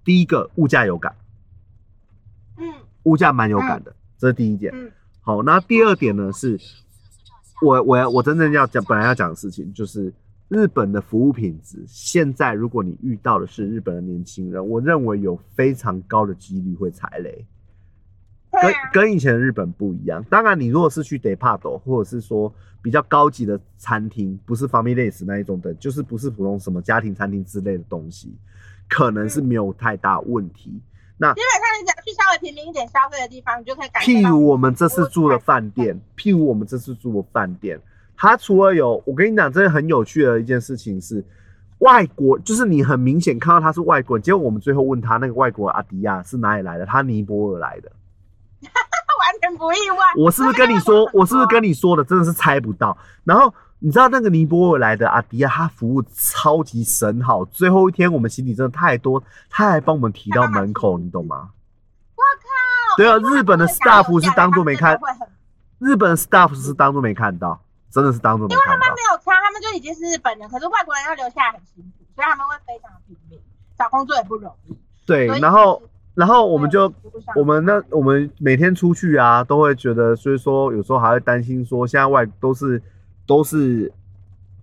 [0.03, 1.20] 第一个物价有感，嗯
[3.03, 4.71] 物价蛮有感的，这是第一点。
[4.75, 4.91] 嗯
[5.23, 6.59] 好，那第二点呢是，
[7.61, 10.11] 我我我真正要讲本来要讲的事情就是
[10.49, 11.85] 日本的服务品质。
[11.87, 17.45] 现在如果你遇到的是日本的年轻人，我认为有非常高的几率会踩雷，
[18.51, 20.23] 跟跟以前的日本不一样。
[20.23, 28.35] 当然，你如果是去 depart 或者是说比较高级的餐厅，不是 family 那一种的，就是不是普通什么家庭餐厅之类的东西，
[28.89, 30.81] 可能是没有太大问题。
[31.21, 34.19] 那基本上你只要去稍微平民一点消费的地方，你就可以感觉到。
[34.19, 37.79] 譬如我们这次住的饭店，譬如我们这次住的饭店，
[38.17, 41.23] 它除了有，我跟你讲，真的很有趣的一件事情是，
[41.77, 47.91] 外国就是你很明显看到他是外国人，结果我们最后问他那个外国阿迪亚是哪里来的，他尼泊尔来的，
[48.65, 49.97] 完全不意外。
[50.17, 52.97] 我是不是跟你说，我是不是跟你说的，真的是猜不到。
[53.23, 61.49] 然后你知道那个尼泊尔来的阿迪亚，他服务超级神好，最后一天我们行李真的太多，他还帮我们提到门口，你懂吗？
[62.15, 62.95] 我靠！
[62.95, 64.99] 对啊，日本的 staff 是当做没看，
[65.79, 68.73] 日本的 staff 是当做没看到，真的是当做没看到。
[68.73, 73.39] 因为他们没有差，他们就已经是日本人，可是外国人要留下来很辛苦，所以他们会非常的拼命，
[73.79, 74.77] 找工作也不容易。
[75.07, 75.81] 对然后
[76.13, 76.93] 然后我们就
[77.35, 82.79] 我们那我们每天出去啊，都会觉得，所以说有时候还会担心说，现在外都是
[83.31, 83.89] 都是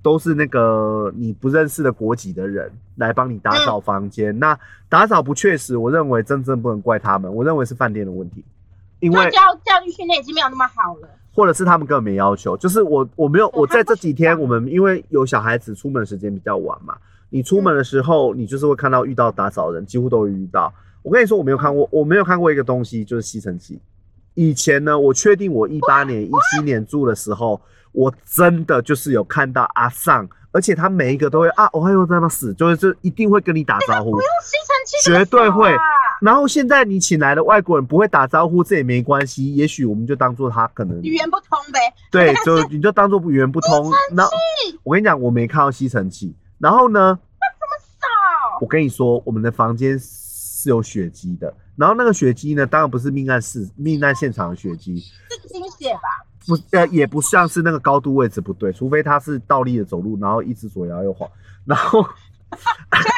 [0.02, 4.38] 都是那个你不认识的国籍的人来帮你打扫房间。
[4.38, 4.58] 那
[4.90, 8.44] 打扫不确实，我认为真正不能怪他们，我认为是饭店的问题，
[9.00, 11.08] 因为就教教育训练已经没有那么好了。
[11.32, 16.94] 或者是他们根本没要求，就是我我没有我在这几天，我们因为有小孩子出门时间比较晚嘛，
[17.30, 20.70] 你出门的时候，你就是会看到遇到打扫人，几乎都会遇到。
[21.02, 23.80] 我跟你说，我没有看过，我没有看过一个东西，就是吸尘器。
[24.34, 27.60] 以前呢，我确定我一八年、一七年住的时候，
[27.92, 34.18] 我真的就是有看到阿尚，而且他每一个都会啊，我还有在那死，就是就一定会跟你打招呼不。
[34.18, 35.74] 用吸尘器绝对会
[36.20, 41.78] 然后现在你请来的外国人不会打招呼，这也没关系，也许我们就当做他可能语言不通呗。
[42.10, 43.92] 对，就你就当做语言不通。
[44.12, 44.28] 那
[44.82, 46.34] 我跟你讲，我没看到吸尘器。
[46.58, 51.54] 然后呢，那这么少我跟你说，我们的房间是有血迹的。
[51.76, 56.00] 然后那个血迹呢，当然不是命案室、命案现场的血迹，是精血吧？
[56.48, 61.30] 不呃，也不像是那个高度位置不对，除非他是倒立的走路，然后一直左摇右晃。
[61.66, 62.02] 然后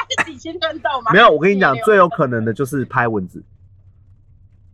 [0.09, 1.11] 是底薪奋斗吗？
[1.13, 3.41] 没有，我跟你讲，最有可能的就是拍蚊子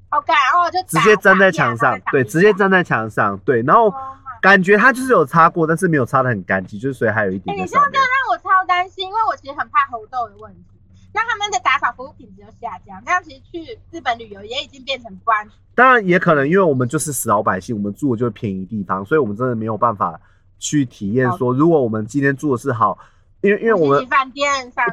[0.10, 3.62] ，OK，然后就直接粘在墙上，对，直接粘在墙上，对。
[3.62, 3.94] 然后
[4.42, 7.98] 感觉他就是有擦过，但是没有擦的很干净，就是所以还有一哎、点在上面你这样这。
[8.00, 10.77] 样让我超担心，因为我其实很怕猴痘的问题。
[11.14, 15.54] 那他们的打扫服务品质就下降，这样其实去日本旅游也已经变成不安全。
[15.74, 20.20] 当然也可能，因为我们就是死老百姓，我们住的就是便宜地方，所以我们真的没有办法
[20.60, 22.98] 去体验说，如果我们今天住的是好，
[23.42, 24.08] 因为因为我们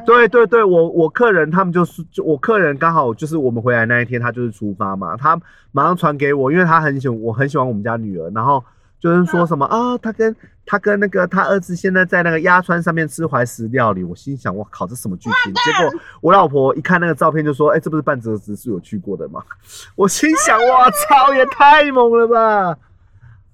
[0.05, 5.39] 对对对，我我客人他们就是就我客人刚好就是我们回来那一天，他就是出发嘛，他
[5.71, 8.63] 马上传给我，因为他很喜欢我很喜欢我们家女儿，然后
[9.05, 15.53] 就是说什么啊，他跟他跟那个他儿子现在在那个鸭川上面吃怀石料理，我心想我靠，这什么剧情？
[15.53, 19.43] 结果我老婆一看那个照片就说，哎、这不是半泽直树有去过的吗？
[19.95, 22.75] 我心想，我操，也太猛了吧！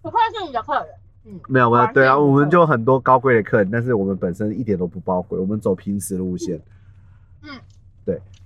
[0.02, 0.86] 不愧是你的客人。
[1.26, 6.56] 嗯，没有没有，对啊，我们就很多高贵的客人，但是我们本身一点都不高贵，我们走平时路线。
[7.44, 7.54] 嗯，对，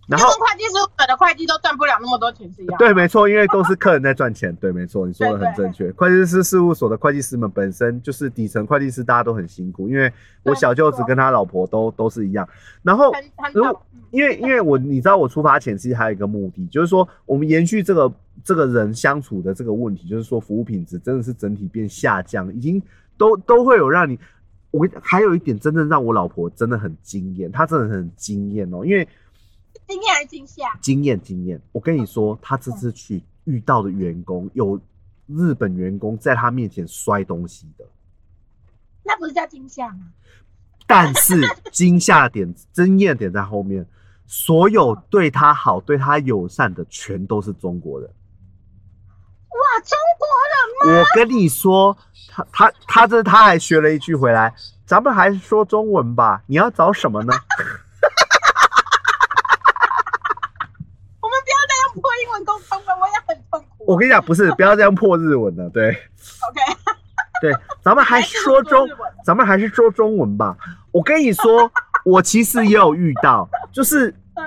[0.08, 2.78] 然后会计师本的会计都赚不了那么多钱是一样。
[2.78, 4.56] 对，，没错，因为都是客人在赚钱。
[4.58, 5.92] 对，没错，你说的很正确。
[5.94, 9.90] 会计师事务所的会计师们本身就是底层会计师，大家都很辛苦。
[9.90, 10.12] 因为
[10.44, 12.48] 我小舅子跟他老婆都都是一样。
[12.84, 13.12] 然后
[13.54, 13.64] 如
[14.12, 18.12] 因为因为我你知道我出发前其实还有一个目的，就是说我们延续这个
[18.44, 22.82] 这个人相处的这个问题，就是说服务品质真的是整体变下降，已经
[23.18, 24.20] 都都会有让你。
[24.72, 29.08] 我还有一点真正让我老婆真的很惊艳，她真的很惊艳哦，因为
[29.88, 30.64] 惊艳还是惊吓？
[30.82, 34.80] 经验经验，我跟你说，他这次去遇到的员工有
[35.28, 37.86] 日本员工在他面前摔东西的。
[39.04, 40.08] 那不是叫惊吓吗？
[40.88, 43.88] 但是惊吓的点、争议的点在后面，
[44.28, 48.08] 所有对他好、对他友善的，全都是中国人。
[49.50, 50.28] 哇，中国
[50.90, 51.00] 人吗？
[51.00, 54.54] 我跟你说，他他他这他还学了一句回来，
[54.86, 56.44] 咱们还是说中文吧。
[56.48, 57.34] 你要找什么呢？
[61.22, 61.74] 我们不要再
[62.46, 63.86] 用破英文沟通了，我也很痛苦。
[63.86, 65.70] 我跟你讲，不是，不要这样破日文了。
[65.70, 66.62] 对 OK，
[67.42, 68.88] 对，咱们还是说中
[69.24, 70.58] 咱们还是说中文吧。
[70.92, 71.72] 我跟你说，
[72.06, 74.44] 我其实也有遇到，就是嗯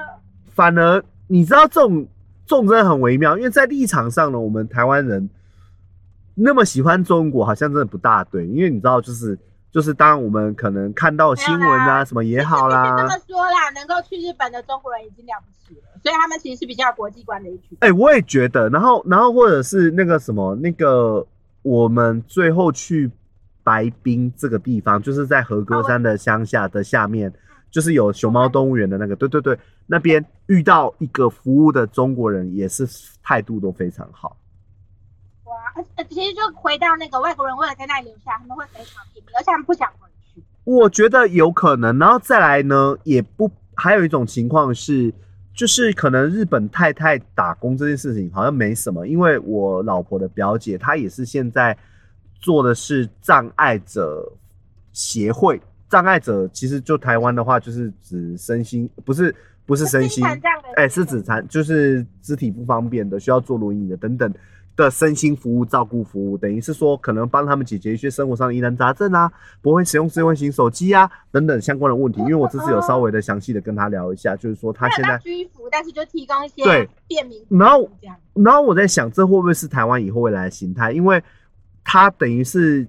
[0.55, 2.07] 反而你知道这种
[2.47, 5.29] 这种真的很微妙，因为在立场上呢，我们台湾人
[6.35, 9.39] 那么喜欢中国，好像真的不大对，因为你知道，就是
[9.71, 17.77] 就是当我们可能看到新闻啊什么也好啦这啦么，说啦，能够去日本的中国人已经了不起了，所以他们其实是比较有国际观的一群。
[17.81, 21.25] 哎、我也觉得，然后然后或者是那个什么那个
[21.63, 23.11] 我们最后去
[23.63, 27.31] 白冰这个地方，就是在和歌山的乡下的下面，
[27.71, 32.89] 就是有熊猫动物园的那个，对对对，那边遇到一个服务的中国人，也是
[33.23, 34.35] 态度都非常好。
[35.77, 40.43] 哇，而而其实就回到那个外国人为了在那里留下，他们会非常拼命，而且他们不想回去。
[40.65, 45.13] 我觉得有可能，然后再来呢，也不还有一种情况是，
[45.55, 51.77] 就是可能日本太太打工这件事情好像没什么，因为我老婆的表姐她也是现在
[52.41, 54.31] 做的是障碍者
[54.93, 60.25] 协会，障碍者其实就台湾的话就是指身心，不是不是身心，
[60.77, 64.33] 哎、是指残，就是肢体不方便的，需要坐轮椅的等等
[64.85, 72.21] 的身心服务照顾服务，等于是说可能帮他们解决一些生活上的疑难杂症啊，不会使用智慧型手机啊等等相关的问题。
[72.21, 77.91] 因为我这次有稍微的详细的跟他聊一下，就是说他现在，居服，但是就提供一些对便民然后。
[78.35, 80.93] 然后我在想，这会不会是台湾以后未来的形态？
[80.93, 81.21] 因为
[81.83, 82.87] 他等于是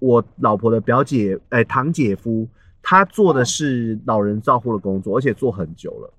[0.00, 2.48] 我老婆的表姐，哎、堂姐夫，
[2.82, 6.12] 他做的是老人照护的工作，而且做很久了。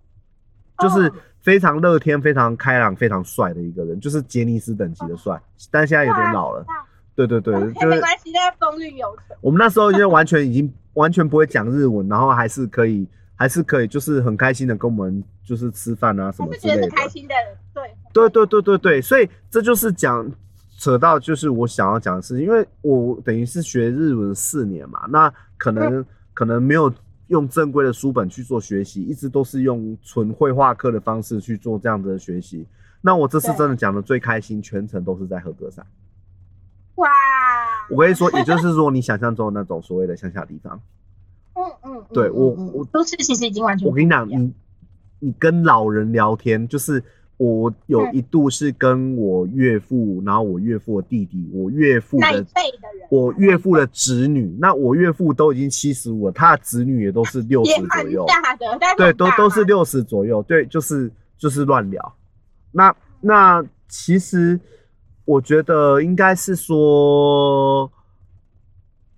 [0.81, 5.41] 就是哦非常乐天、非常开朗、非常帅的一个人，就是杰尼斯等级的帅，
[5.71, 6.65] 但现在有点老了。
[7.15, 9.37] 对对对，就是没关系，现在风韵犹存。
[9.41, 16.83] 我们那时候因为完全已经完全不会讲日文，然后还是可以，还是可以，就是很开心的跟我们就是吃饭啊什么之类的。
[16.83, 17.33] 是开心的，
[17.73, 17.83] 对。
[18.13, 20.29] 对对对对对，所以这就是讲
[20.77, 26.91] 扯到就是我想要讲的事情，因为我等于是学日文四年嘛，那可能可能没有
[27.31, 32.67] 用正规的书本去做学习，一直都是用纯绘画课的方式去做这样子的学习。
[33.01, 35.85] 那我这次真的讲的最开心，全程都是在合格山。
[36.95, 37.09] 哇，
[37.89, 40.79] 我跟你说，也就是说你想象中的那种所谓的乡下地方。
[41.53, 44.53] 嗯嗯，嗯对我我都是其实已经完全我跟你讲，你
[45.19, 47.01] 你跟老人聊天，就是
[47.41, 48.13] 我有嗯。
[48.13, 52.45] 一度是跟我岳父，然后我岳父的弟弟，我岳父的的人，
[53.10, 58.27] 我岳父的侄女，那我岳父都已经七十五了，他的侄女也都是六十左右，
[58.95, 62.13] 对，都都是六十左右，对，就是就是乱聊。
[62.71, 64.60] 那那其实
[65.25, 67.91] 我觉得应该是说，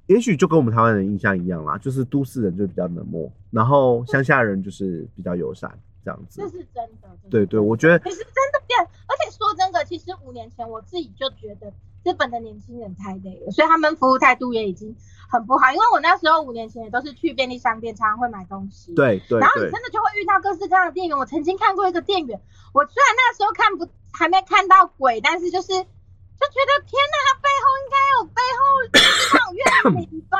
[0.08, 5.70] 也许就跟我们台湾人印象一样啦，就是都市人就比较冷漠，然后乡下人就是比较友善
[6.04, 6.48] 这样子这。
[6.50, 7.10] 是真的。
[7.30, 11.72] 对对，我觉得其实真的变，而且说真的，其实五年前我自己就觉得
[12.04, 14.96] 日本的年轻人太累了，所以他们服务态度也已经
[15.32, 15.72] 很不好。
[15.72, 18.94] 因为我那时候五年前也都是去便利商店，常常会买东西。。
[18.94, 21.18] 对对然后你真的就会遇到各式各样的店员。
[21.18, 22.40] 我曾经看过一个店员，
[22.74, 28.62] 我虽然那时候看不还没看到鬼，但是就是就觉得天哪，他背后应该有背后
[28.92, 29.64] 就是那种怨
[30.02, 30.38] 灵吧，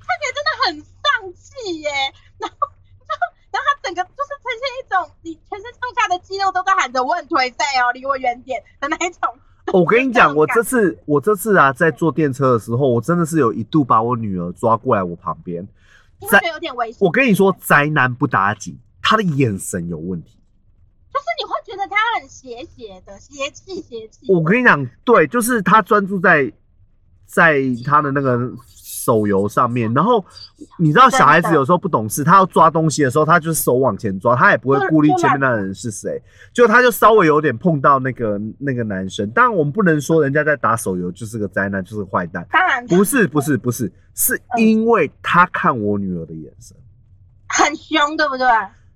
[0.00, 1.90] 看起来真的很丧气耶。
[2.38, 2.68] 然后
[3.54, 9.30] 然后他整个就是呈现一种你全身上下的肌肉都在喊着我很颓废哦，离我远点的那一种。
[9.72, 15.66] 我跟你讲， 我这次我这次啊，在坐电车的时候，我真的是有一度把我女儿抓过来我旁边。
[16.28, 16.98] 在有点危险。
[17.00, 20.38] 我跟你说，宅男不打紧，他的眼神有问题。
[21.12, 24.32] 就是你会觉得他很邪邪的，邪气邪气。
[24.32, 26.52] 我跟你讲，对，就是他专注在
[27.24, 28.50] 在他的那个
[29.04, 30.24] 手游上面，然后
[30.78, 39.28] 你知道小孩子有时候不懂事，他要抓东西的时候，他就是手往前抓，他也不会顾虑前面那个人是谁，就他就稍微有点碰到那个那个男生。
[39.30, 46.76] 当然，我们不能说人家在打手游就是个灾难，就是个坏蛋，当然不是，不是，不是，是因为他看我女儿的眼神。
[47.48, 48.46] 很凶，对不对？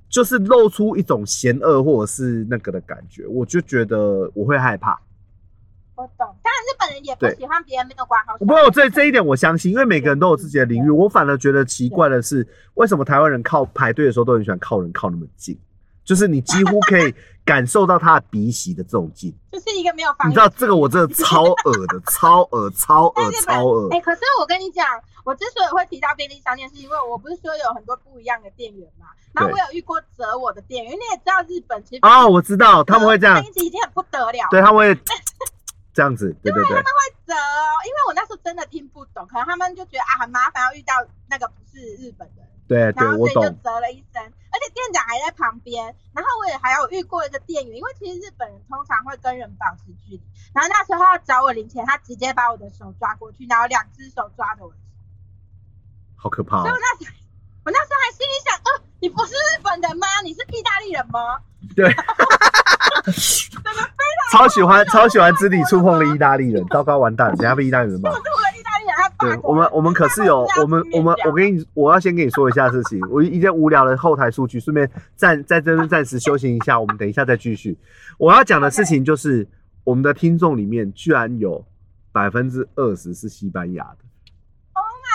[0.08, 4.98] 就是露出一种嫌恶或者是那个的感觉，我就觉得我会害怕。
[5.98, 8.38] 我懂，当然日本人也不喜欢别人没有管好。
[8.38, 10.90] 不过这这一点我相信，因为每个人都有自己的领域。
[10.90, 15.58] 我反而觉得奇怪的是，为什么台湾人靠排队的时候都很喜欢靠人靠那么近？
[16.04, 17.12] 就是你几乎可以
[17.44, 19.34] 感受到他的鼻息的这种劲。
[19.50, 20.30] 就是一个没有防。
[20.30, 24.00] 你知道这个我真的超恶的，超恶，超 恶，超恶哎、。
[24.00, 24.86] 可是我跟你讲，
[25.24, 34.94] 我之所以会提到便利商店，是因为我不是说有很多不一样的店员嘛，然后我有遇过折我的店员，因为你也知道日本其实哦，我知道他们会这样，已经很不得了，对，他们会
[35.92, 36.82] 这样子，对对对，
[37.26, 40.94] 折哦，因为我那时候真的听不懂，可能他们就觉得啊很麻烦，要遇到
[41.28, 42.46] 那个不是日本人。
[42.68, 43.52] 对对然，后我所以就。
[43.64, 45.82] 折了一身，而且店长还在旁边。
[46.12, 50.22] 然后我也还有遇过一个店员，因为其实日本人通常会跟人保持距离。
[50.52, 54.82] 然后那时候他要找我零钱，他直接把我的手抓过去，然后两只手抓着我的手。
[56.16, 56.78] 好可怕哦所以我！
[56.78, 57.16] 那时候
[57.64, 60.06] 我那时候还心里想，呃，你不是日本人吗？
[60.24, 61.38] 你是意大利人吗？
[61.74, 61.94] 对，
[64.32, 68.10] 超喜欢超喜欢肢体触碰的意大利人， 糟糕完蛋了，等下被意大利人骂
[69.20, 77.76] 对爸我们我们可是有他我们我们我跟你我要先跟你说一下事情，我一件无聊的后台数据，顺便暂在这边暂时休息一下，我们等一下再继续。
[78.16, 79.48] 我要讲的事情就是，
[79.82, 81.64] 我们的听众里面居然有
[82.12, 84.07] 百分之二十是西班牙的，Oh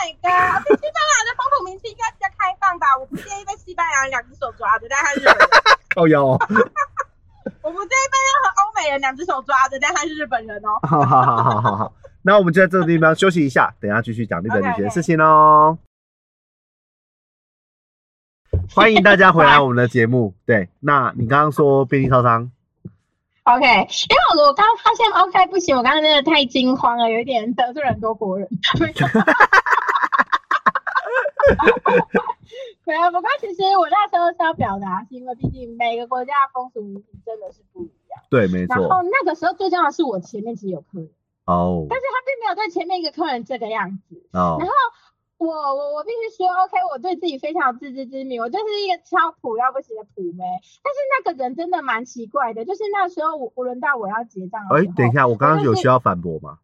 [0.03, 0.63] my god！
[0.67, 2.97] 对西班牙的风土民情应该比较开放吧？
[2.99, 5.49] 我不介意被西班牙人两只手抓着，但他是日本人。
[5.95, 6.37] 靠腰哦，
[7.61, 10.79] 我不介意被任何欧美人两只手抓着，但他是日本人哦。
[10.83, 11.93] 好好好好好好，
[12.23, 15.77] 那我们就在这个地方休息一下，等一下继续讲日本旅行的 OK，OK 事情哦。
[18.75, 20.35] 欢迎大家回来我们的节目。
[20.45, 22.51] 对，那你刚刚说便利超商，
[23.43, 28.47] OK，因为我我刚刚发现 OK 不行，我刚刚真的太惊慌了，有一点得罪很多国人。
[32.85, 38.21] 没有，不过其实我那时候是要表达，是因为毕竟每个国家的风俗民情真的是不一样。
[38.29, 39.03] 对，没然后错。
[39.03, 41.09] 那个时候最重要的是我前面其实有客人，
[41.45, 44.23] 哦但是他并没有对前面一个客人这个样子。
[44.31, 44.73] 哦然后
[45.37, 50.43] 我我我必须说，OK，我对自己非常有自知之明，我就是一个超普要不行的普妹。
[50.83, 56.59] 但是那个人真的蛮奇怪的，就是那时候我我轮到我要结账哎等一下，我刚刚有需要反驳吗？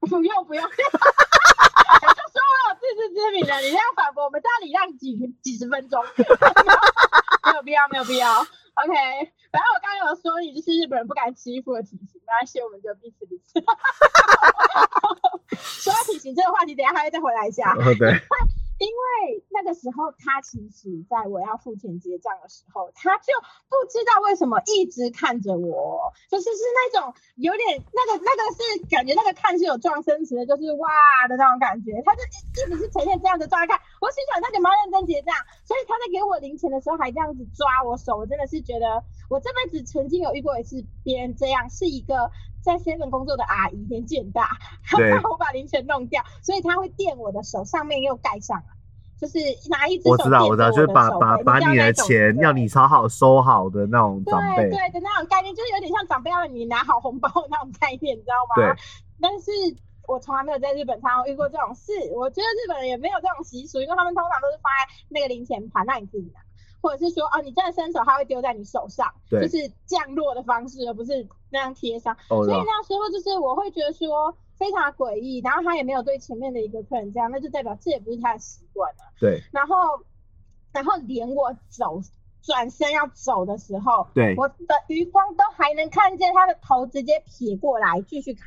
[0.00, 8.44] 不 用不用， 我就说我有自知之明了，你这样反驳，我们这样礼让几几十分钟， 没有必要没有必要。
[8.80, 8.94] OK，
[9.52, 13.60] 反正我刚刚有说你就是日本人不敢欺负的体型，没关系，我们就彼此彼此。
[15.82, 17.74] 说到体型这个话题，等下还会再回来一下。
[17.98, 18.12] 对，
[18.80, 23.28] 因为那个时候，他其实在我要付钱结账的时候，他就
[23.68, 30.88] 不知道为什么一直看着我，就是是那种有点那个那个是感觉那个看是有撞生词的，就是哇
[31.28, 33.78] 的那种感觉，他就一直是呈现这样的状态。
[34.00, 35.34] 我心想他怎么认真结账？
[35.66, 42.32] 所以他在给我零钱的时候还这样子抓我手，我真的是觉得我这辈子曾经有遇过一次别人这样，是一个
[42.62, 44.56] 在 seven 工作的阿姨，年纪很大，
[44.96, 48.64] 对然后我把零钱弄掉，所以她会垫我的手，上面又盖上来，
[49.20, 49.38] 就是
[49.68, 58.54] 拿一只手我知道，我知道，就是把把把你的钱对要你好好收好的那种长辈，对对的那种概念，就是有点像长辈要你拿好红包的那种概念，你知道吗？
[58.56, 58.82] 对。
[59.20, 59.50] 但是
[60.08, 66.40] 我从来没有在日本常常遇过这种事，我觉得日本人也没有这种习俗，因为他们通常都是放在那个零钱盘让你自己拿，
[66.80, 72.14] 或者是说哦，你真的伸手，他会丢在你手上，对就是降落的方式，而不是那样贴上。
[72.28, 79.02] 哦，所以那时候就是我会觉得说非常诡异，然后他也没有对前面的一个客人这样，那就代表这也不是他的习惯啊。
[79.18, 79.74] 对然后，
[80.72, 82.00] 然后连我走
[82.42, 84.56] 转身要走的时候，对我的
[84.88, 88.44] 余光都还能看见他的头直接撇过来继续看。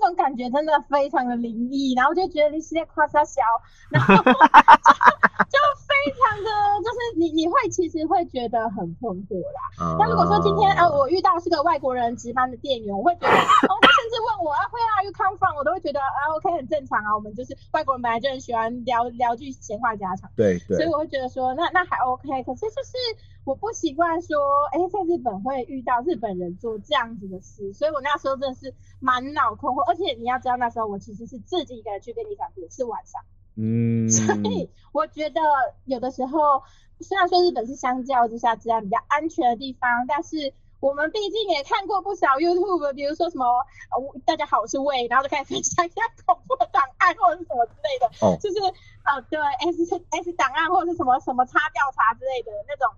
[0.00, 3.42] 那种感觉真的非常的灵异，然后就觉得你是在夸他小，
[3.90, 6.50] 然后就就非常的，
[6.82, 9.60] 就是你你会其实会觉得很困惑啦。
[9.84, 15.56] 啊那如果说今天呃我遇到是个外国人值班的店员，我会觉得，哦，他甚至问我啊，Where are you come from？
[15.56, 22.42] 我都会觉得啊，OK 很正常啊，我们就是外国人本来就很喜欢聊聊句闲话家常，对对所以我会觉得说那那还 OK。
[22.44, 22.96] 可是就是
[23.44, 24.38] 我不习惯说，
[24.70, 33.20] 哎，在日本会遇到日本人做这样子的事，所以我那时候真的是满脑困惑，而且你要知道那时候我其实是自己一个人去便利商店，是晚上。
[33.56, 35.40] 嗯，所以我觉得
[35.84, 36.62] 有的时候，
[37.00, 48.38] 虽然说日本是相较之下治安比较安全的地方，但是我们毕竟也看过不少 YouTube，比如说什么呃大家好我是魏，然后就开始分享一下恐怖档案或者是什么之类的，哦。
[48.40, 48.58] 就是
[49.04, 52.88] 呃对 S S 档案或者是什么什么差调查之类的那种，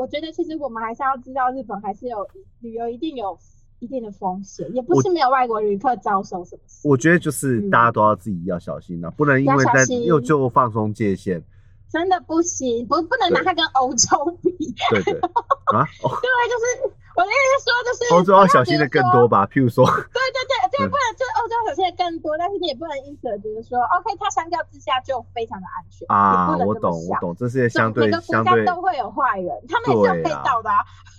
[0.00, 2.26] 我觉得其实我们还是要知道日本还是有
[2.60, 3.38] 旅游一定有
[3.80, 6.88] 一定的风险，也不是没有外国旅客遭受什么事。
[6.88, 11.42] 我觉得就是大家都要自己要小心啊，不能因为在又就放松界限，
[11.92, 14.50] 真的不行，不不能拿它跟欧洲比。
[14.88, 15.12] 对对
[15.76, 21.26] 啊，哦对，就是我的意思是说，就是欧洲要小心的更多吧，譬如说，对对对对，也不能，就
[21.70, 30.78] 欧洲表现在更多，但是你也不能因此而觉得说，OK，它相较之下就非常的安全啊，我懂，我懂，这是相每对个国家相对都会有坏人，他们也是有被盗的啊。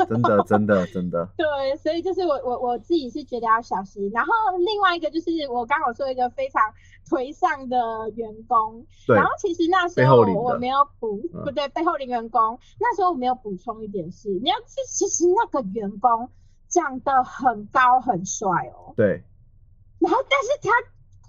[0.10, 1.46] 真的真的 真的，对，
[1.78, 4.10] 所以就是我我我自己是觉得要小心。
[4.14, 6.62] 然后另外一个就是我刚好说一个非常
[7.08, 7.78] 颓丧的
[8.16, 10.42] 员工，对然后其实那时候背后领的。
[10.42, 11.44] 我没有补，嗯。
[11.44, 16.30] 不对，背后的员工那时候我没有补充一点是，你要是其实那个员工
[16.68, 19.24] 长得很高很帅哦，对，
[20.02, 20.74] 然后但是他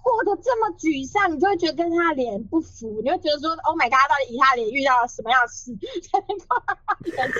[0.01, 5.71] 过得这么沮丧，你就会觉得跟他脸不符，你会觉得说，Oh my god，到底以他脸遇到了什么样的事，
[6.03, 7.39] 才能够让他人生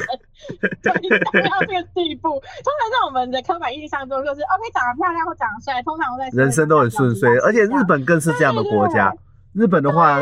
[0.79, 2.39] 颓丧到这个地步？
[2.63, 9.11] 通常在我们的刻板印象中，就是 OK，长得漂亮或长得帅，通常都在人生都很顺遂，而且日本更是这样的国家。
[9.51, 10.17] 日本的话，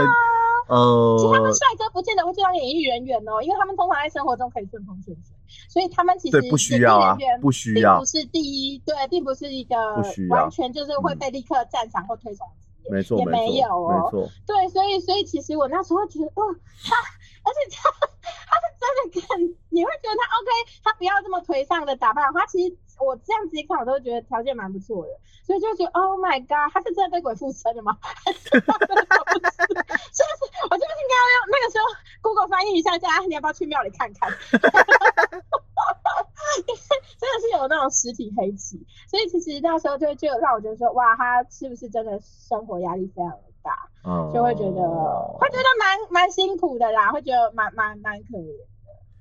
[0.68, 5.36] 呃其实他们呃，帅哥不见得会去当演艺人员哦，因为他们通常在生活中可以顺风顺水，
[5.70, 9.76] 所以他们其实对，不需要啊不需要并不，是第一，对，并不是一个
[10.30, 12.92] 完全就是会被立刻赞赏或推崇的职业。
[12.92, 16.44] 没错，没也没有，哦没错，对，所以所以其实我那时候会觉得，哦，
[16.84, 16.96] 他，
[17.44, 17.90] 而且他
[18.48, 20.50] 他是真的跟，你会觉得他 OK，
[20.84, 25.12] 他不要这么颓丧的打扮，他其实我这样子一看，我都会觉得条件蛮不错的，
[25.44, 27.98] 所以就觉得 Oh my God，他是真的被鬼附身了吗？
[28.02, 29.62] 还是他真的不是？
[30.70, 31.86] 我是不是应该要用那个时候
[32.22, 34.30] Google 翻译一下，叫他你要不要去庙里看看？
[37.20, 43.88] 真的是有那种实体黑棋，所以其实那时候就就让我觉得说，哇，他是不是真的生活压力非常的大？
[44.04, 44.82] 嗯，就会觉得
[45.40, 48.66] 会觉得蛮蛮辛苦的啦，会觉得蛮蛮蛮可怜的。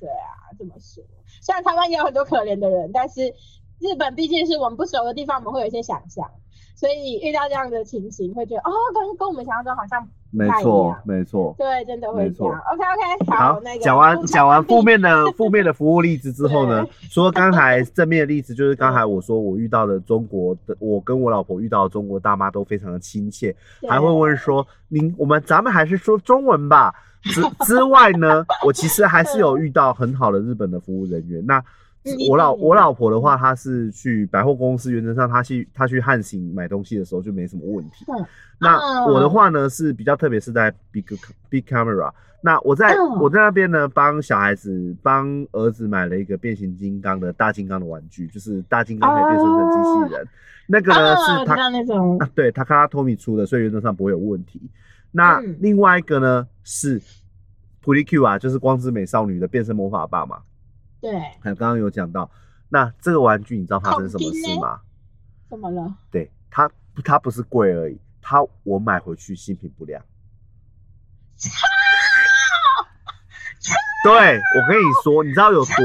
[0.01, 1.05] 对啊，这么说，
[1.43, 3.35] 虽然台湾也有很多可怜的人，但是
[3.81, 6.28] 日本毕竟是我们不熟的地方，我们会有一些想象，
[6.76, 10.97] 所以遇到这样的情形，会觉得哦，跟跟我们想象中好像没错，。
[11.05, 11.55] 没错。
[11.59, 12.61] 对，真的会这样。
[12.72, 23.57] OK OK，好那，个讲完讲完负面的 负面的服务例子之后呢，除了刚才正面的例子，就是刚才我说我遇到的中国的，我跟我老婆遇到的中国大妈都非常的亲切，
[23.89, 26.95] 还会问说您我们咱们还是说中文吧。
[27.22, 31.45] 之之外呢，我其实还是有遇到很好的日本的服务人员。
[31.45, 31.64] 那嗯
[32.28, 38.05] 我老我老婆的话，她是去百货公司，原则上她去她去汉行买东西的时候就没什么问题。
[38.09, 38.24] 嗯
[38.62, 41.03] 那我的话呢是比较特别，是在 Big
[41.48, 42.12] Big Camera。
[42.42, 50.28] 那我在、嗯我在那边呢，帮小孩子帮儿子买了一个变形金刚的大金刚的玩具，就是大金刚可以变身成机器人。
[50.66, 54.61] 那个呢、哦是他那种啊，对，他看他 Tommy 出的，所以原则上不会有问题。
[55.11, 57.01] 那嗯另外一个呢是
[57.80, 60.36] p r e Q 啊，就是光之美少女的变身魔法棒嘛，
[61.01, 62.30] 对，还有刚刚有讲到。
[62.68, 64.80] 那这个玩具你知道发生什么事吗？
[65.48, 65.92] 怎么了？
[66.11, 66.70] 对，它
[67.05, 70.01] 它不是贵而已，它我买回去新品不良。
[74.05, 75.76] 对我跟你说，你知道有多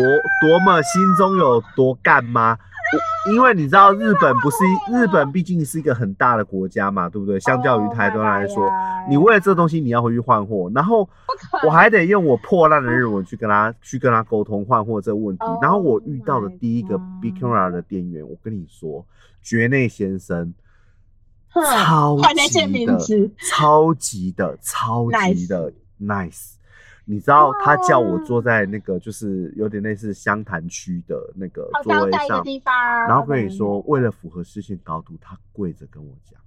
[0.41, 2.57] 多么心中有多干吗？
[2.95, 4.57] 我因为你知道日本不是
[4.91, 7.39] 日本毕竟是一个很大的国家嘛，对不对？
[7.39, 8.73] 相较于台湾来说 Oh
[9.09, 11.07] 你为了这东西你要回去换货，然后
[11.65, 15.45] 我还得用我破烂的日文去跟他去跟他沟通换货这个问题。
[15.45, 19.05] Oh 然后我遇到的第一个 b i c a r a 的店员，我跟你说，
[19.41, 20.53] 绝内先生。
[21.53, 22.97] 超级的，
[23.39, 25.71] 超级的，超级的
[26.01, 26.54] nice。
[27.05, 32.73] 你知道他叫我坐在那个就是有点类似湘潭区的那个座位上，地方。
[33.07, 36.39] 然后跟你说，为了符合视线高度，他跪着跟我讲。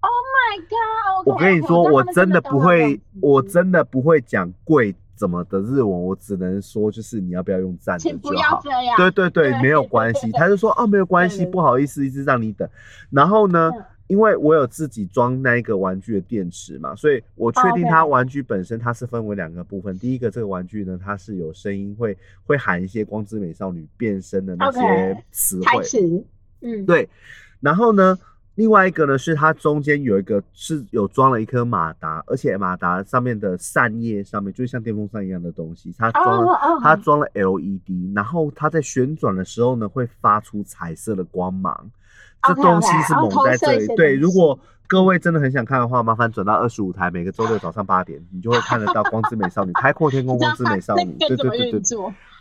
[0.00, 1.26] ，Oh my god！
[1.26, 8.62] 我跟你说，我真的不会，我真的不会讲跪怎么的日文，我只能说就是你要不要用站着就好。
[8.96, 10.30] 对对对，没有关系。
[10.32, 12.68] 他就说 哦，没有关系，不好意思，一直让你等。
[13.10, 19.96] 然后呢嗯，因为我有自己装那一个玩具的电池嘛，所以我确定它玩具本身它是分为两个部分。
[20.00, 26.16] 第一个这个玩具呢，它是有声音，会会喊一些光之美少女变身的那些词汇。
[26.60, 27.08] 嗯，对，
[27.60, 28.18] 然后呢，
[28.56, 41.90] 另外一个呢是它中间有一个是有装了一颗马达，而且马达上面的扇叶上面就像电风扇一样的东西，它装了、它装了 LED，然后它在旋转的时候呢会发出彩色的光芒，
[42.42, 43.72] 这东西是猛在这。
[43.78, 51.82] 里对，如果各位真的很想看的话，麻烦转到二十五台，每个周六早上八点，你就会看得到光之美少女 开阔天空光之美少女，对对对对？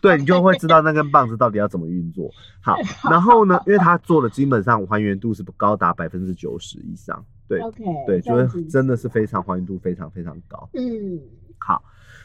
[0.02, 2.32] 对，你就会知道那根棒子到底要怎么运作。
[2.62, 2.76] 好，
[3.12, 7.60] 然后呢，因为它做的基本上还原度是高达百分之九十以上，对
[8.08, 10.70] 对，就是真的是非常还原度非常非常高。
[10.74, 11.20] 嗯，
[11.60, 11.84] 好，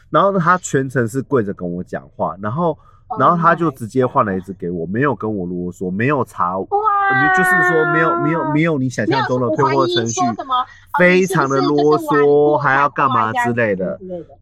[0.09, 2.75] 然后呢，他全程是跪着跟我讲话，然后
[3.19, 6.67] 然后他就直接换了一只给我，没有跟我啰嗦，没有查，哇，
[7.37, 10.19] 就是说没有没有没有你想象中的退货程序
[10.97, 13.99] 非常的啰嗦，还要干嘛之类的。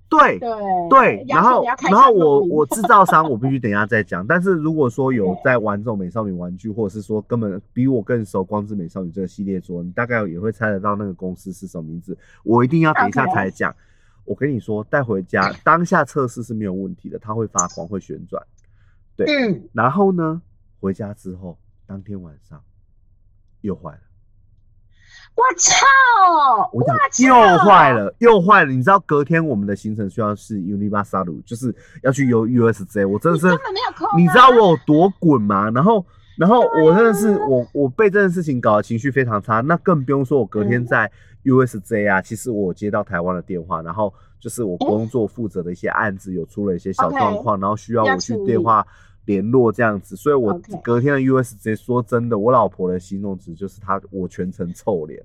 [0.10, 0.50] 对对
[0.92, 4.26] 对，然后然后我我制造商我必须等一下再讲。
[4.26, 12.16] 但是如果说有在玩这种美少女玩具，或者是说根本比我更熟光之美少女这个系列桌，你大概也会猜得到那个公司是什么名字。
[12.44, 13.76] 我一定要等一下才讲。
[14.26, 18.42] 我跟你说，带回家当下测试是没有问题的，它会发光会旋转。
[19.16, 20.42] 对，嗯，然后呢，
[20.80, 22.62] 回家之后当天晚上
[23.62, 24.00] 又坏了。
[25.36, 26.70] 我操！
[26.72, 26.96] 我讲
[27.28, 28.72] 又坏了，又坏了。
[28.72, 33.08] 你知道隔天我们的行程需要是 Universal，就是要去游 USJ。
[33.08, 33.48] 我真的是，
[34.16, 35.72] 你知道我有多滚吗？
[35.72, 36.06] 然后，
[36.38, 39.62] 然后我真的是，我我被这件事情搞得情绪非常差。
[39.62, 41.12] 那更不用说我隔天在
[41.44, 48.86] USJ 啊，其实我接到台湾的电话，然后就是我工作负责的一些案子有出了一些小状况，然后需要我去电话。
[49.26, 55.18] 联络这样子，所以我隔天的 USJ 说真的，我老婆的形容词就是她我全程臭脸，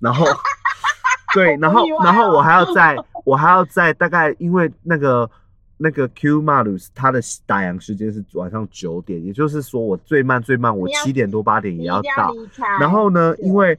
[0.00, 0.26] 然后
[1.32, 5.30] 对，然后然后我还要在，我还要在大概因为那个
[5.76, 12.34] 那个 Q Malus 它的打烊时间是晚上九点，也就是说我最慢最慢我七点多八点也要到，
[12.80, 13.78] 然后呢，因为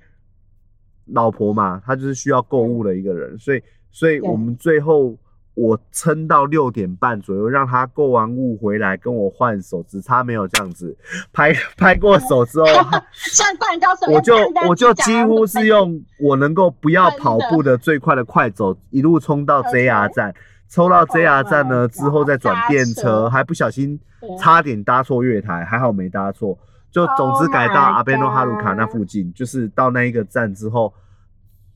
[1.08, 5.18] 老婆嘛，她就是需要购物的一个人，所以所以我们最后。
[5.58, 10.94] 我撑到六点半左右，让她购完物回来跟我换手，只差没有这样子。
[11.32, 12.66] 拍拍过手之后，
[13.16, 14.36] 像半高手，我就
[14.68, 20.36] 我就几乎是用我能够不要跑步的最快的快走，一路冲到 JR 站，
[20.68, 23.98] 抽到 JR 站呢之后再转电车，还不小心
[24.38, 26.60] 差点搭错月台，还好没搭错，
[26.96, 30.94] 就总之改到阿贝诺哈鲁卡那附近，就是到那一个站之后。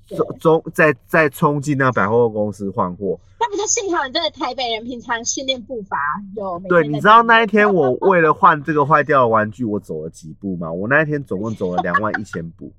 [0.07, 5.95] 中中再再冲进那百货公司换货，那不就幸好你这个台北人，平常训练步伐
[6.36, 6.59] 有。
[6.67, 10.72] 对，你知道那一天我为了换这个坏掉的玩具，我走了几步吗？
[10.72, 12.72] 我那一天总共走了两万一千步。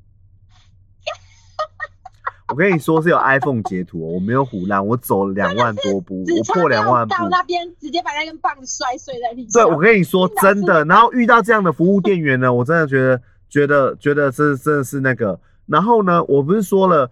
[2.51, 7.15] 我跟你说是有 iPhone 截图，我没有胡乱，我走了两万多步，我破两万步。
[7.15, 9.65] 到那边直接把那根棒子摔碎在地上。
[9.65, 15.39] 对，我跟你说真的，然后遇到这样的服务店员呢，我真的觉得觉得觉得这真的是那个。
[15.67, 17.11] 然后呢，我不是说了。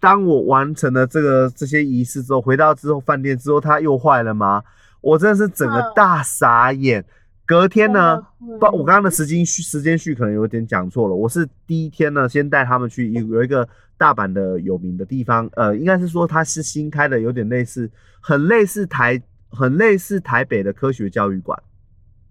[0.00, 4.62] 当我完成了这个这些仪式之后，回到之后饭店之后，它又坏了吗？
[5.00, 7.02] 我真的是整个大傻眼。
[7.46, 11.14] 隔天呢，不，我刚刚的时间序时间序可能有点讲错了。
[11.14, 13.68] 我是第一天呢，先带他们去有有一个
[13.98, 17.90] 大阪的有名的地方，呃，应该是说它是新开的，有点类似，
[18.20, 19.20] 很类似台，
[19.50, 21.62] 很类似台北的科学教育馆。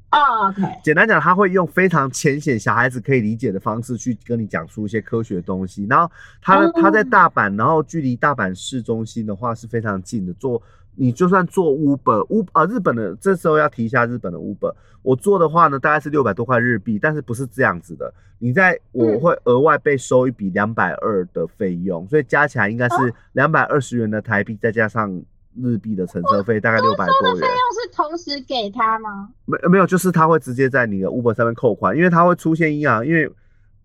[0.10, 5.88] OK，简单讲，他会用非常浅显、小孩子可以理解的方式去跟你讲述一些科学东西。
[5.90, 10.32] 然后他他在大阪，然后距离大阪市中心的话是非常近的。
[10.34, 10.62] 坐
[10.96, 14.74] 你就算做 Uber，Uber 啊日本的这时候要提一下日本的 Uber。
[15.02, 18.14] 我做的话呢，大概是六百多块日币，但是不是这样子的。
[18.40, 25.22] 你在我会额外被收一笔两百二的费用，所以加起来应该是两百二十元的台币，再加上。
[25.62, 29.30] 日币的乘车费大概六百多元，费用是同时给他吗？
[29.46, 33.32] 没没有，就是他会直接在你的 Uber 上面扣款，因为他会出现一样，因为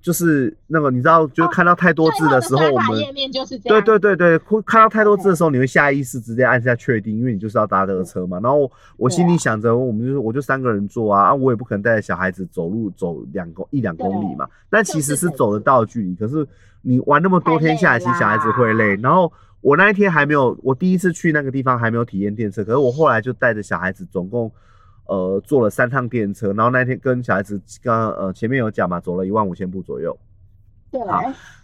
[0.01, 3.85] 就是那个你知道，就是看到太多字的时候，我们页面就是这样。
[3.85, 8.39] 对对对对，看到太多字的时候，你会下意识直接按下确定，因为你就是要搭这个车嘛。
[8.43, 14.49] 然后我心里想着，我们就是我就三个人坐啊，啊，我也不可能带着小孩子走路走两公一两公里嘛。
[14.71, 16.47] 但其实是走得到的距离，可是
[16.83, 19.33] 你玩那么多天下来，其实小孩子会累，然后。
[19.61, 24.49] 我那一天还没有，我第一次去那个地方还没有体验电车，可是我后来就带着小孩子，总共
[25.09, 30.17] 呃坐了三趟电车，然后那天跟小孩子刚呃前面有讲嘛，走了一万五千步左右。
[30.93, 31.01] 对。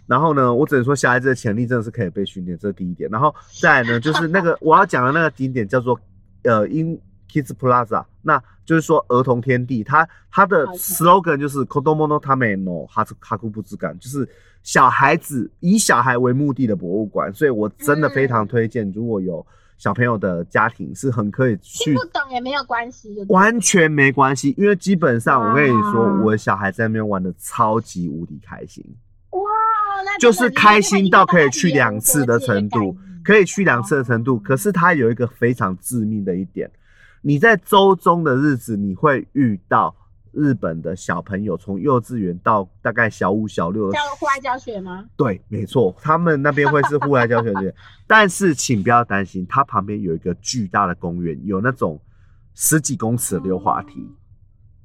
[0.05, 3.09] 然后呢，我只能说小孩子的潜力真的是可以被训练，这是第一点。
[3.09, 5.97] 然后再来呢，就是那个 我要讲的那个景点叫做
[6.43, 6.99] 呃 In
[7.31, 14.27] Kids Plaza，那就是说儿童天地，它它的 slogan 就是 Kodomo no Tame no Haku b u 感，就是。
[14.65, 18.91] 小孩子以小孩为目的的博物馆，所以我真的非常推荐。
[18.95, 19.45] 如果有
[19.77, 21.93] 小朋友的家庭，是很可以去。
[21.93, 28.83] 不懂也没有关系，完全没关系，因为基本上我跟你说，我的小孩在那边玩的超级无敌开心。
[29.31, 29.41] 哇，
[30.05, 34.39] 那就是开心到可以去两次的程度，可以去两次的程度。
[34.39, 36.71] 可是它有一个非常致命的一点，
[37.21, 39.95] 你在周中的日子你会遇到。
[40.35, 45.05] 日本的小朋友从幼稚园到大概小五、小六，教户外教学吗？
[45.15, 47.73] 对，没错，他们那边会是户外教学的。
[48.05, 51.99] 但是请不要担心，它旁边有一个巨大的公园，有那种
[52.53, 54.07] 十几公尺的溜滑梯，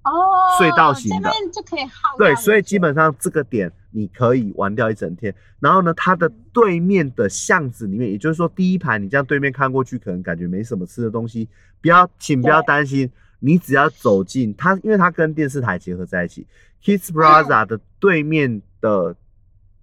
[0.05, 0.11] 哦，
[0.59, 2.17] 隧道型的，就可以耗。
[2.17, 5.35] 对，所以基本上这个点你可以玩掉一整天。
[5.59, 11.49] 然后呢，它的对面的巷子里面，也就是说第一排你这样对面看过去，可能感觉没什么吃的东西，
[11.83, 13.11] 不要，请不要担心。
[13.41, 16.47] 你只要走进它，因为它跟电视台结合在一起
[16.85, 19.17] ，Kids Plaza 的对面的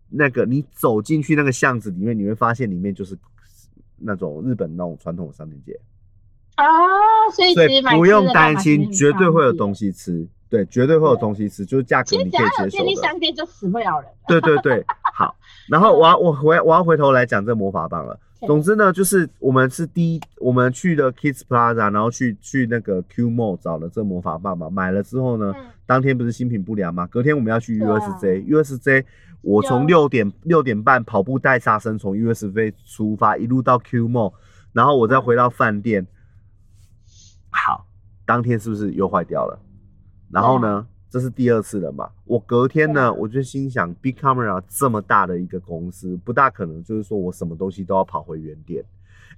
[0.10, 3.18] 那个你走进去那个巷子里面，你会发现里面就是
[3.98, 5.80] 那种日本那种传统的商店街，
[6.58, 6.64] 哦，
[7.36, 9.92] 所以不用担心，绝对会有东西。
[9.92, 12.32] 吃，对，绝对会有东西吃，就是价格你可以
[12.70, 12.96] 接受的。
[13.02, 14.10] 商店就死不了人。
[14.28, 15.36] 对对对，好。
[15.68, 18.18] 然后我要我回我要回头来讲这魔法棒了。
[18.40, 29.06] 对总之呢，就是我们是第一，我们去的 Kids Plaza，然后去去那个 Q Mall 找了这魔法棒嘛，买了之后呢，嗯当天不是新品不良嘛，隔天我们要去 USJ，USJ、
[29.42, 34.34] 我从有六点六点半跑步带沙生从 USJ 出发，一路到 Q Mall，
[34.74, 36.06] 然后我再回到饭店。
[37.50, 37.88] 好，
[38.26, 39.60] 当天是不是又坏掉了？
[40.30, 42.10] 然后呢，这是第二次了嘛？
[42.26, 48.84] 我隔天呢，我就心想，Big Camera 这么大的一个公司，不大可能就是说我什么东西都要跑回原点。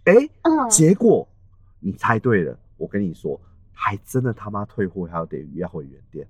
[0.05, 0.13] 哎，
[0.43, 1.27] 嗯，结果
[1.79, 3.39] 你猜对了，我跟你说，
[3.71, 6.27] 还真的他妈退货还要得要回原点。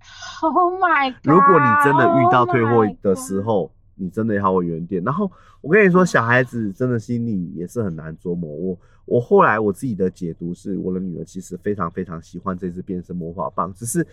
[0.42, 1.20] Oh my god！
[1.22, 5.00] 如果你真的遇到退货 Oh 的时候，你真的要回原点。
[5.04, 8.52] 然后我跟你说，小孩子真的心里也是很难琢磨。
[8.52, 14.04] 我我后来我自己的解读是，我的女儿其实非常非常喜欢这支变身魔法棒，只是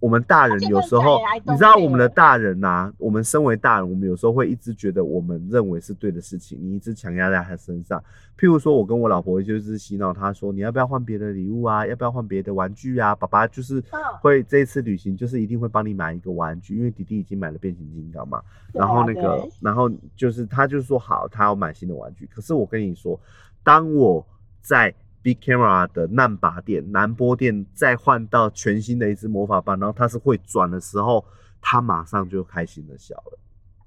[0.00, 7.98] 我们大人有时候你知道我们的大人呐、我们身为大人，我们有时候会一直觉得我们认为是对的事情，你一直强压在他身上。
[8.36, 11.86] 譬如说，我跟我老婆就是洗脑她说，你要不要换别的礼物啊？
[11.86, 13.14] 要不要换别的玩具啊？
[13.14, 18.42] 爸爸就是嗯会这一次旅行就是一定会帮你买一个玩具，因为弟弟已经买了变形金刚嘛。
[18.72, 22.26] 然后那个，然后就是他就说好，他要买新的玩具。
[22.26, 23.18] 可是我跟你说，
[23.62, 24.26] 当我
[24.60, 24.92] 在
[25.24, 31.24] Big Camera 的难拔店、南波店再换到全新的一支魔法棒，然后它是会转的时候，
[31.62, 33.38] 他马上就开心的笑了。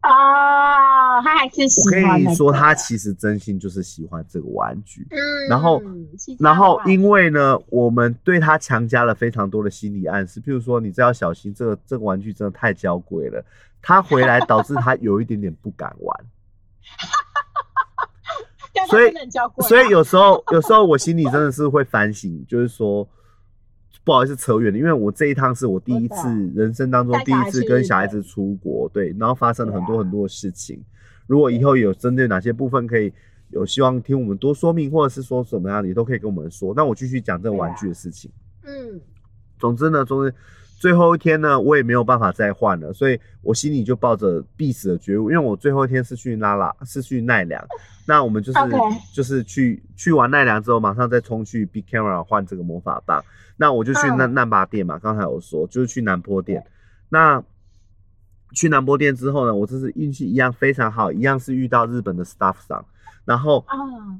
[0.01, 5.05] 哦，他还是喜我欢、那跟你说，他其实真心就是喜欢这个玩具。
[5.11, 5.19] 嗯，
[5.49, 5.81] 然后
[6.39, 13.43] 然后因为呢，我们对他强加了非常多的心理暗示，譬如说，你这要小心，这个这个玩具真的太娇贵了。
[13.81, 16.25] 他回来导致他有一点点不敢玩，
[18.87, 19.13] 所以
[19.67, 23.07] 所以有时候 有时候我心里真的是会反省，就是说
[24.03, 30.83] 不好意思扯远了，因为我这一趟是我第一次人生当中第一次跟小孩子出国，对，然后发生了很多很多的事情。
[31.25, 33.11] 如果以后有针对哪些部分可以
[33.49, 36.73] 有希望听我们多说明，或者是说什么样的，也都可以跟我们说。
[36.73, 38.31] 那我继续讲这个玩具的事情。
[38.63, 39.01] 嗯，
[39.59, 40.33] 总之呢，总之
[40.77, 47.61] 最后一天呢，我也没有办法再换了，所以我心里就抱着必死的觉悟，因为我最后一天是去拉拉，是去奈良，
[48.05, 48.59] 那我们就是
[49.13, 53.21] 就是去去完奈良之后，马上再冲去 Big Camera 换这个魔法棒，
[53.57, 56.63] 那我就去那难难拔店嘛，刚才有说就是去南坡店，
[57.09, 57.43] 那。
[58.53, 62.83] 去南坡店之后呢，我这次运气一样非常好，一样是遇到日本的 staff 上，
[63.25, 63.75] 然后啊。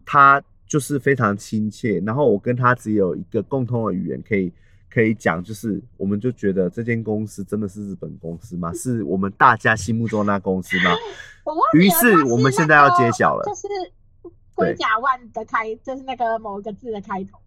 [0.05, 4.51] 他就是非常亲切，然后我跟他只有一个共通的语言可以
[4.96, 8.72] 可以讲，就是我们就觉得这间公司真的是日本公司吗？
[8.74, 10.90] 是我们大家心目中的那公司吗？
[11.44, 13.68] 我忘记了于是它我们现那个在要揭晓了就是
[14.54, 17.38] 龟甲万的开，就是那个某一个字的开头。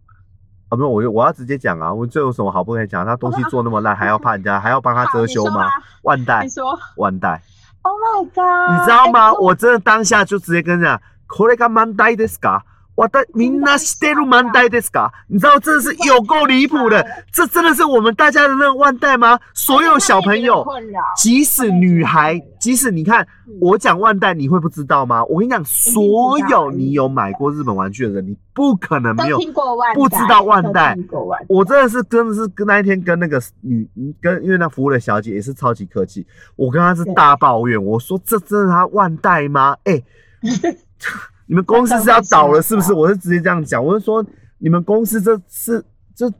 [0.68, 3.06] 啊，没有，我我要直接讲啊，我这有什么好不可以讲？
[3.06, 5.72] 他东西做那么烂， 还要怕人家还要帮他遮羞吗好你说啊？
[6.02, 7.40] 万代你，说万代，
[7.82, 8.74] ，Oh my god！
[8.74, 9.28] 你知道吗？
[9.28, 12.62] 哎可是我真的当下就直接跟人讲，これが万代ですか？
[13.00, 15.10] 我的みんな知ってる万代ですか？
[15.28, 19.38] 你知道真的是有够离谱的，这真的是我们大家的那个万代吗？
[19.52, 25.22] 所有小朋友，困扰，即使女孩，即使你看嗯我讲万代，你会不知道吗？
[25.26, 31.46] 我跟你讲，所有你有买过日本玩具的人，你不可能没都有听过万代，不知道万代都听过万代。
[31.50, 33.86] 我真的是真的是跟那一天跟那个女
[34.22, 39.76] 跟因为那服务的小姐也是超级客气，我跟她是大抱怨，我说这真的她万代吗？
[39.84, 40.02] 哎、
[41.51, 42.93] 你们公司是要倒了是不是？
[42.93, 44.25] 我是直接这样讲，我是说
[44.57, 45.83] 你们公司这是
[46.15, 46.31] 这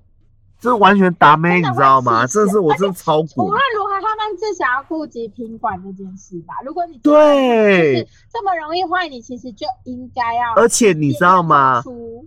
[0.57, 2.25] 这完全打妹，你知道吗？
[2.25, 3.59] 这是我真的超无滚论。
[3.75, 6.53] 如何，他们至少要顾及品管这件事吧。
[6.65, 10.53] 如果你对就是这么容易坏，你其实就应该要。
[10.55, 11.81] 而且你知道吗？
[11.81, 12.25] 出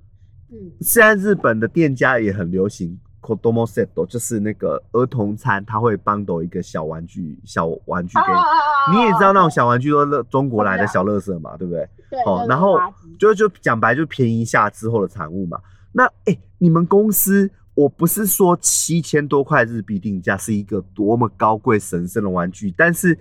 [0.53, 8.99] 嗯，现在日本的店家也很流行 kodomo set，就是那个儿童餐，他会帮到一个小玩具，小玩具给你。
[8.99, 11.89] 你也知道那种小玩具都是乐中国来的小乐色嘛，对不对？
[12.27, 12.79] 哦然后
[13.19, 15.61] 就就讲白就便宜下之后的产物嘛。
[15.93, 23.19] 那哎、诶你们公司，我不是说七千多块日币定价是一个多么高贵神圣的玩具，但是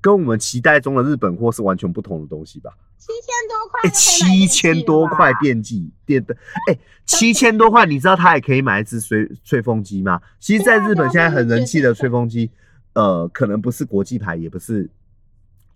[0.00, 2.70] 跟我们期待中的日本货是完全不同的东西吧？
[2.98, 6.36] 七千多块七千多块电电器电的，
[6.68, 10.20] 哎、 七千多块，你知道它也可以买一支吹吹风机吗？
[10.38, 12.50] 其实，在日本现在很人气的吹风机，
[12.92, 14.88] 呃，可能不是国际牌，也不是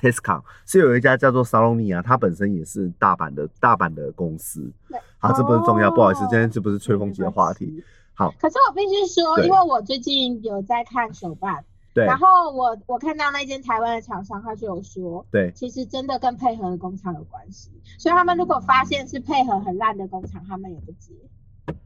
[0.04, 4.70] Tescom，是有一家叫做 Salonia，它本身也是大阪的大阪的公司。
[5.18, 7.82] 好，这不是重要，不好意思，今天这不是吹风机的话题。。
[8.12, 21.12] 好，可是我必须说，因为我最近有在看手办，对然后我我看到那间台湾的厂商，他就有说，对，其实真的跟配合的工厂有关系，所以他们如果发现是配合很烂的工厂，他们也不接，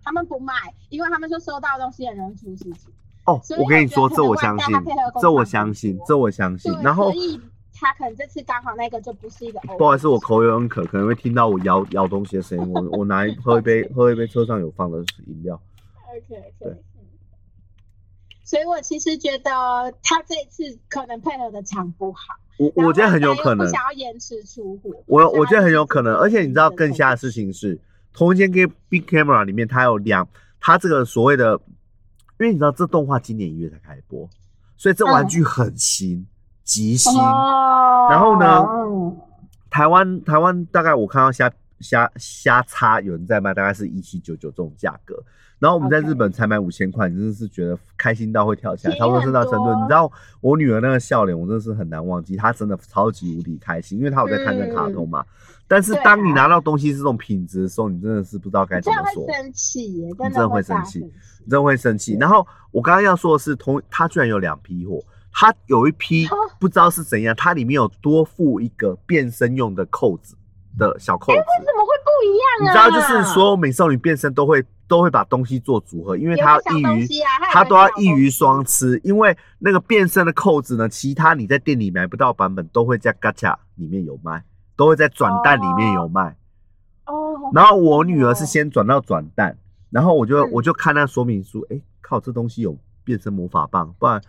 [0.03, 0.53] 他们不卖，
[0.91, 2.93] 因为他们说收到的东西很容易出事情。
[3.25, 4.75] 哦，我跟你说，这我相信
[5.21, 6.73] 这我相信，这我相信，。
[6.83, 7.13] 然后
[7.81, 9.61] 他可能这次刚好那个就不是一个。
[9.79, 12.73] 不好意思，我口有点渴，可能会听到我咬咬东西的声音。
[12.73, 15.61] 我 我拿一喝一杯喝一杯车上有放的饮料。
[16.09, 16.79] OK 对 OK。
[18.43, 19.51] 所以我其实觉得
[20.03, 24.91] 他这次可能配合的场不好，我我觉得很有可能不，想要延迟出货。
[25.07, 27.79] 我我觉得很有可能，而且你知道更下吓的事情是，
[28.15, 30.27] 同一间 Big Big Camera 里面，它有两，
[30.61, 31.61] 它这个所谓的，
[32.41, 34.27] 因为你知道这动画今年一月才开播，
[34.79, 36.27] 所以这玩具很新，
[36.69, 37.19] 极星。
[37.19, 39.17] 哦，然后呢嗯
[39.71, 41.51] 台湾台湾大概我看到虾
[41.81, 45.17] 虾虾叉有人在卖，大概是一七九九这种价格。
[45.59, 49.65] 然后我们在日本才买五千块，你真的是觉得开心到会跳起来，差不多是那程度。
[49.65, 50.11] 很多你知道
[50.41, 55.25] 我女儿那个笑脸，我真的是很难忘记，她真的超级无敌开心，因为她有在看这个卡通嘛。
[55.67, 59.27] 但是当你拿到东西是这种品质的时候，你真的是不知道该怎么说。
[59.27, 61.01] 生你真真的会生气
[61.41, 62.17] 真的会生气。
[62.21, 65.03] 然后我刚刚要说的是，同它居然有两批货，
[65.41, 70.37] 它有一批哦不知道是怎样，它里面有多附一个变身用的扣子
[70.77, 71.39] 的小扣子。
[71.65, 72.33] 怎么会不一
[72.63, 72.91] 你样啊？
[72.91, 77.09] 知道，就是所有美少女变身都会都会把东西做组合，因为有它个小东要易于
[77.41, 84.43] 它它都要个小东易于双吃，因为那个变身的扣子呢，其他你在店里买不到版本都会在 Gacha 里面有卖，
[84.75, 86.37] 都会在转蛋里面有卖。
[87.07, 89.57] 哦，然后我女儿是先转到转蛋，
[89.91, 94.21] 然后我就嗯我就看那说明书，哎，靠，这东西有变身魔法棒，不然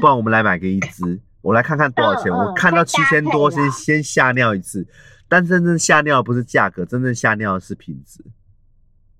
[0.00, 2.30] 不然我们来买个一支，我来看看多少钱。
[2.30, 4.86] 嗯嗯我看到七千多，先先吓尿一次。
[5.28, 8.22] 但真正吓尿不是价格，真正吓尿的是品质。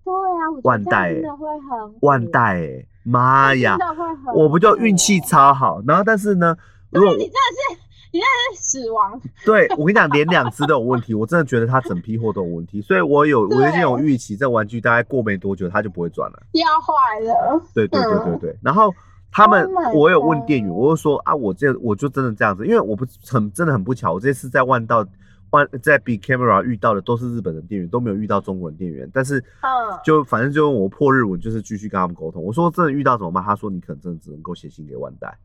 [0.05, 3.87] 对啊，我万代真的会很万代哎、妈呀真！
[3.87, 6.57] 的会很我不就运气超好，然后但是呢，
[6.91, 7.81] 如果，你真的是，
[8.15, 9.21] 你真的是死亡。
[9.45, 16.43] 对我跟你讲，连两只都有问题，我真的觉得它整批货都有问题，所以我有我已经有预期，这玩具大概过没多久它就不会转了。
[16.53, 18.91] 要坏了，对对对对嗯对，然后
[19.31, 25.07] 他们 Oh 我有问店员，我就说啊，我这我就真的这样子，因为我不很真的很不巧，我这次在万道
[25.51, 29.69] 万在 Big Camera 遇到的都是日本的店员，都没有遇到中国人店员，但是嗯
[30.05, 32.43] 就反正就用我破日文，就是继续跟他们沟通。
[32.43, 33.45] 我说真的遇到怎么办？
[33.45, 35.39] 他说你可能真的只能够写信给万代，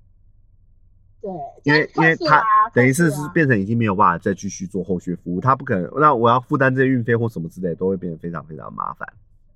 [1.21, 1.31] 对，
[1.63, 9.07] 因为因为他等于是是变成已经没有办法再继续做后续服务，他不可能，那我要负担这些运费或什么之类的，都会变得非常非常麻烦。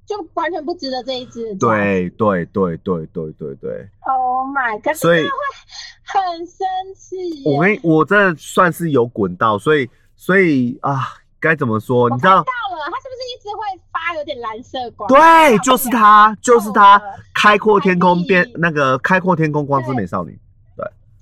[0.08, 1.54] 就完全不值得这一支。
[1.56, 3.90] 对对对对对对对。
[4.08, 7.44] ，Oh my god，所以他会很生气。
[7.46, 11.02] 我跟你，我真的算是有滚到，所以所以啊，
[11.42, 12.10] 该怎么说？
[12.10, 15.10] 你知道，到了，它是不是一直会发有点蓝色光？
[15.10, 17.02] 对，就是它，就是它，
[17.34, 20.40] 开阔天空变那个开阔天空光之美少女。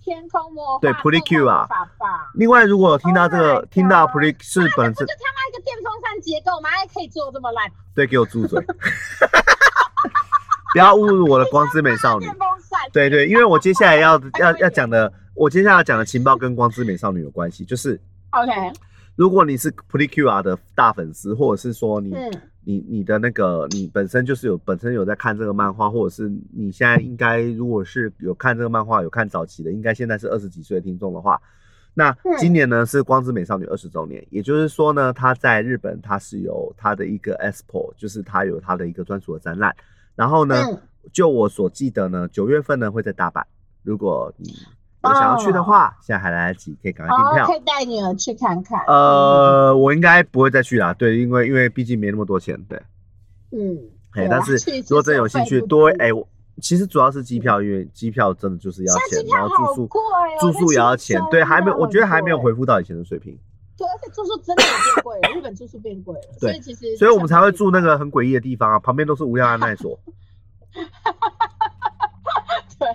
[0.05, 1.65] 天空魔法对 Precure 啊。
[1.67, 6.69] 魔法棒另外，如果有听到这 Oh 个听到 God Pre 是本身就他妈一个电风扇结构吗？
[6.69, 7.69] 还可以做这么烂？
[7.95, 8.61] 对，给我住嘴，
[10.71, 12.25] 不要侮辱我的光之美少女。
[12.25, 12.35] 电。
[12.37, 17.99] 风扇，对对，因为我接下来要 要要讲的，我接下来要讲的情报跟光之美少女有关系，就是
[18.31, 18.51] ，OK，
[19.15, 22.31] 如果你是 Precure 的大粉丝，或者是说你嗯
[22.65, 31.41] 你你的那个你本身就是有本身有在看这个漫画，或者是你现在应该如果是有看这个漫画有看早期的，应该现在是二十几岁的听众的话，
[31.93, 39.73] 那嗯今年呢是光之美少女二十周年，也就是说呢，它在日本它是有它的一个 expo，就是它有它的一个专属的展览，
[40.15, 40.81] 然后呢，嗯。
[41.13, 43.43] 就我所记得呢，九月份呢会在大阪，
[43.83, 44.51] 如果你
[45.07, 47.55] 有想要去的话，现在还来得及，可以赶快订哦，票可。
[47.55, 48.79] 以带女儿去看看。
[48.87, 52.81] 呃，我应该不会再去啦，对，因为因为毕竟没那么多钱，对。
[53.51, 53.77] 嗯，
[54.15, 54.55] 哎，但是
[54.87, 56.27] 如果真有兴趣，多哎，我
[56.61, 59.89] 其实主要是机票，因为机票真的就是要钱然后住宿
[60.39, 62.45] 住宿也要钱，对，还没，我觉得还没有回。
[62.45, 63.37] 恢复到以前的水平，
[63.77, 69.99] 对，而且住宿真的有变贵了， 日本住宿变贵了，所对以其实所以我们才会住那个很诡异的地方啊，旁边都是无料安奈所，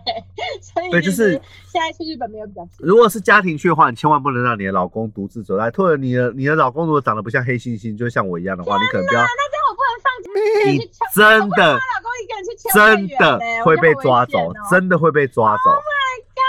[0.05, 0.15] 对，
[0.63, 1.33] 所以对就是
[1.67, 2.67] 现在去日本没有比较。
[2.79, 15.71] 如果是家庭去的话，你千万不能让你的老公独自走在，或者你的你的老公如果长得不像黑猩猩，就像我一样的话，你可能不要，那这样我不能放假你去真的老公一个人去秋真的呢会被抓走，真的会被抓走，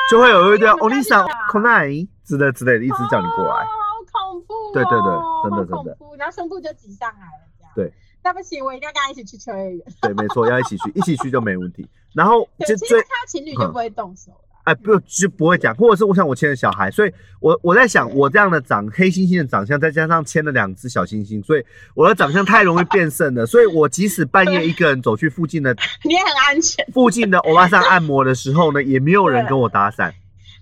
[0.10, 1.88] 就会有一堆那你欧尼桑们家去哪、可奈
[2.24, 3.64] 之类之类的，一直叫你过来。
[3.64, 3.68] 哦
[4.12, 4.72] 好恐怖、哦！
[4.74, 5.10] 对对对
[5.44, 7.72] 真的真的，然后胸部就挤上来了，这样。
[7.76, 9.86] 对，那不起，我一定要跟他一起去秋叶原。
[10.02, 11.88] 对，没错，要一起去，一起去就没问题。
[12.14, 14.38] 然后 对，其实就最他情侣就不会动手了。
[14.64, 21.66] 哎，不就不会讲，或者是我想我牵着小孩，所以我我在想，我这样的长黑猩猩的长相，再加上牵了两只小猩猩，所以
[21.96, 26.86] 我的长相太容易变胜了，所以我即使半夜一个人走去附近的 你也很安全。
[26.94, 30.14] 附近的欧巴桑按摩的时候呢，也没有人跟我搭讪，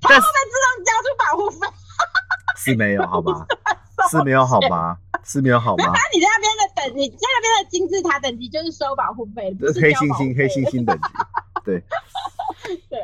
[0.01, 1.68] 他会不会自动交出保护费？
[2.55, 3.45] 是没有好吧？
[4.10, 4.97] 是没有好吗？
[5.26, 5.84] 是没有好吗？
[5.88, 6.49] 那你在那边
[6.90, 11.04] 的，你在那边的金字塔等级就是收保护费，不是黑猩猩，黑猩猩等级，
[11.66, 11.84] 对，
[12.90, 13.00] 对，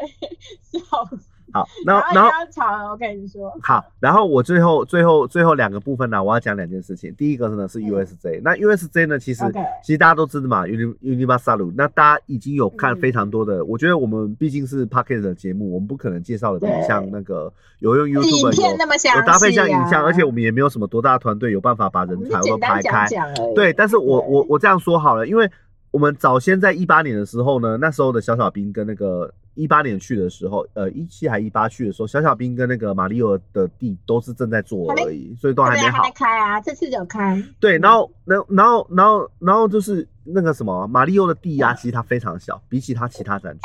[0.72, 1.25] 笑死。
[1.56, 7.16] 好，然后然后吵了，我跟你说，好，然后我最后最后最后两个部分呢，我要讲两件事情。
[7.16, 9.42] 第一个呢是 USJ，、那 USJ 呢，其实
[9.82, 13.06] 其实大家都知道嘛，Uni Universal，那大家已经有看嗯。
[13.06, 23.08] 非常多的，我觉得我们毕竟是 p a c k e t 的节目，我们不可能介绍的像那个有用影 YouTube 有有搭配像影像，而且我们也没有什么多大的团队有办法把我人才都排开。
[23.54, 24.28] 对，但是我对。
[24.28, 25.48] 我我这样说好了，因为
[25.92, 36.14] 我们早先在一八年的时候呢，那时候的小小兵跟那个一八年去的时候，呃，一七还一八去的时候，小小兵跟那个马里奥的地都是正在做而已，所以都还没好还没。
[36.14, 37.42] 开啊，这次有开。
[37.60, 43.60] 对，然后，然后，然后，然后，然后就是那个什么，马里奥的地啊，其实它非常小，比起它其他展区，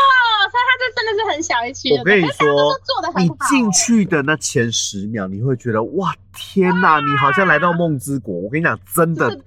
[0.51, 1.97] 所以它这真的是很小一区。
[1.97, 8.35] 我跟你说说做的很你进去的那前十秒，你会觉得哇，天哪，你好像来到梦之国。
[8.35, 9.39] 我跟你讲，真的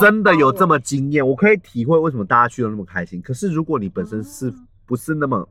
[0.00, 3.20] 真的有这么惊艳，我可以体会为什么大家去的那么开心。
[3.22, 5.48] 可是如果你本身是嗯不是那么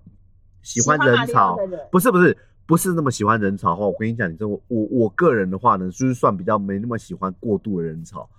[0.62, 8.30] 喜欢人潮人，不是不是不是那么喜欢人潮的话，我跟你讲，你这我我我个人的话呢，就是算比较没那么喜欢过度的人潮。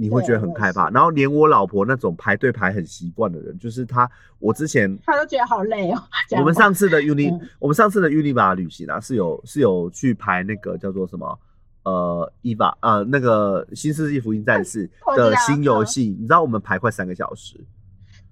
[0.00, 4.08] 你会觉得很害怕，然后连我老婆那种排队排很习惯的人，就是她，
[4.38, 6.00] 我之前她都觉得好累哦。
[6.38, 11.36] 我们上次的 Uni，、嗯我们上次的 Univa 旅行啊，是有是有去排那个叫做什么
[11.84, 17.54] 呃 EVA 呃那个新世纪福音战士 的新游戏，你知道我们排快三个小时。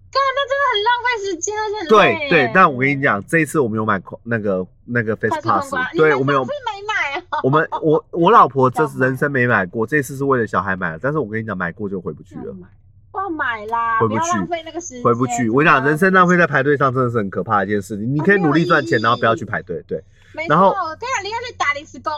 [0.08, 7.40] 对，那真的很浪费时间，而且很对对，但我跟你，讲，这一次我们有买那个那个 Face Pass，对我们有是没买啊。
[7.42, 12.44] 我们我我老婆 这人生没买过，这次是为了小孩买的，但是我跟你讲，买过就回不去了。
[12.46, 12.68] 要买，
[13.14, 15.02] 要买啦，回不去浪费那个时间。
[15.02, 18.14] 回不去，我跟你讲，人生浪费在排队上真的是很可怕的一件事情。
[18.14, 19.82] 你可以努力赚钱，然后不要去排队。
[19.86, 20.02] 对，
[20.34, 22.10] 没然后错，我跟你讲，你要去打临时工。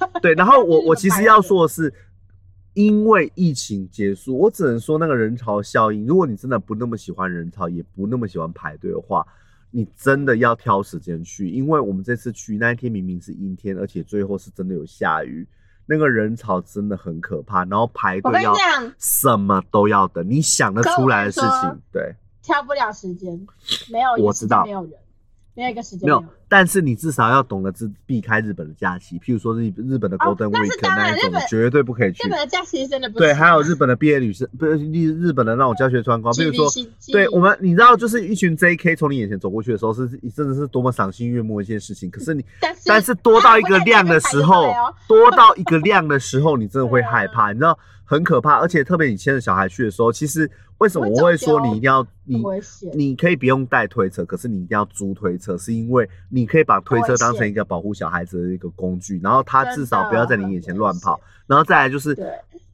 [0.22, 1.92] 对，然后我我其实要说的是，
[2.74, 9.26] 因为疫情结束，我只能说那个人潮效应，如果你真的不那么喜欢人潮，也不那么喜欢排队的话，
[9.70, 15.46] 你真的要挑时间去，因为我们这次去那一天明明是阴天，而且最后是真的有下雨，
[15.86, 18.54] 那个人潮真的很可怕，然后排队要，
[18.98, 23.46] 什么都要等，你想得出来的事情，对，挑不了时间，
[23.90, 24.92] 没有我知道没有人，
[25.58, 32.30] 没有一个时间没有，但是你至少要懂得自避开日本的假期，譬如说日日本的哦 Golden Week 那一种日本，绝对不可以去日。
[32.30, 36.70] 本的假期真的不对，还有日本的毕业旅行，不是日日本的那种教学观光，比如说，
[37.10, 42.08] 对我们，你知道，就是一群 JK 从你眼前走过去的时候，是真的是多么赏心悦目的一件事情。
[42.08, 42.44] 可是你，
[42.86, 47.76] 但是多到一个量的时候哦，多到一个量的时候，你真的会害怕， 你知道
[48.08, 48.56] 很可怕。
[48.56, 52.42] 而且特别你牵着小孩去的时候，其实为什么我会说你一定要你。
[52.94, 62.16] 你可以不用带推车，可是你一定要租推车，是因为你可以把推车当成一个保护小孩子的一个工具，然后他至少不要在你眼前乱跑，然后再来就是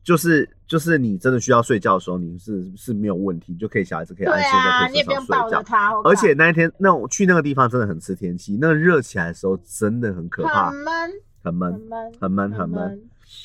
[0.02, 6.02] 就是就是你真的需要睡觉的时候，你是是没有问题，就可以小孩子可以安心啊，在推车上睡觉。
[6.04, 10.76] 而且那一天那我去那个地方真的很吃天气，那个热起来的时候真的很可怕很，
[11.54, 11.72] 闷，
[12.20, 13.00] 很闷，很闷。。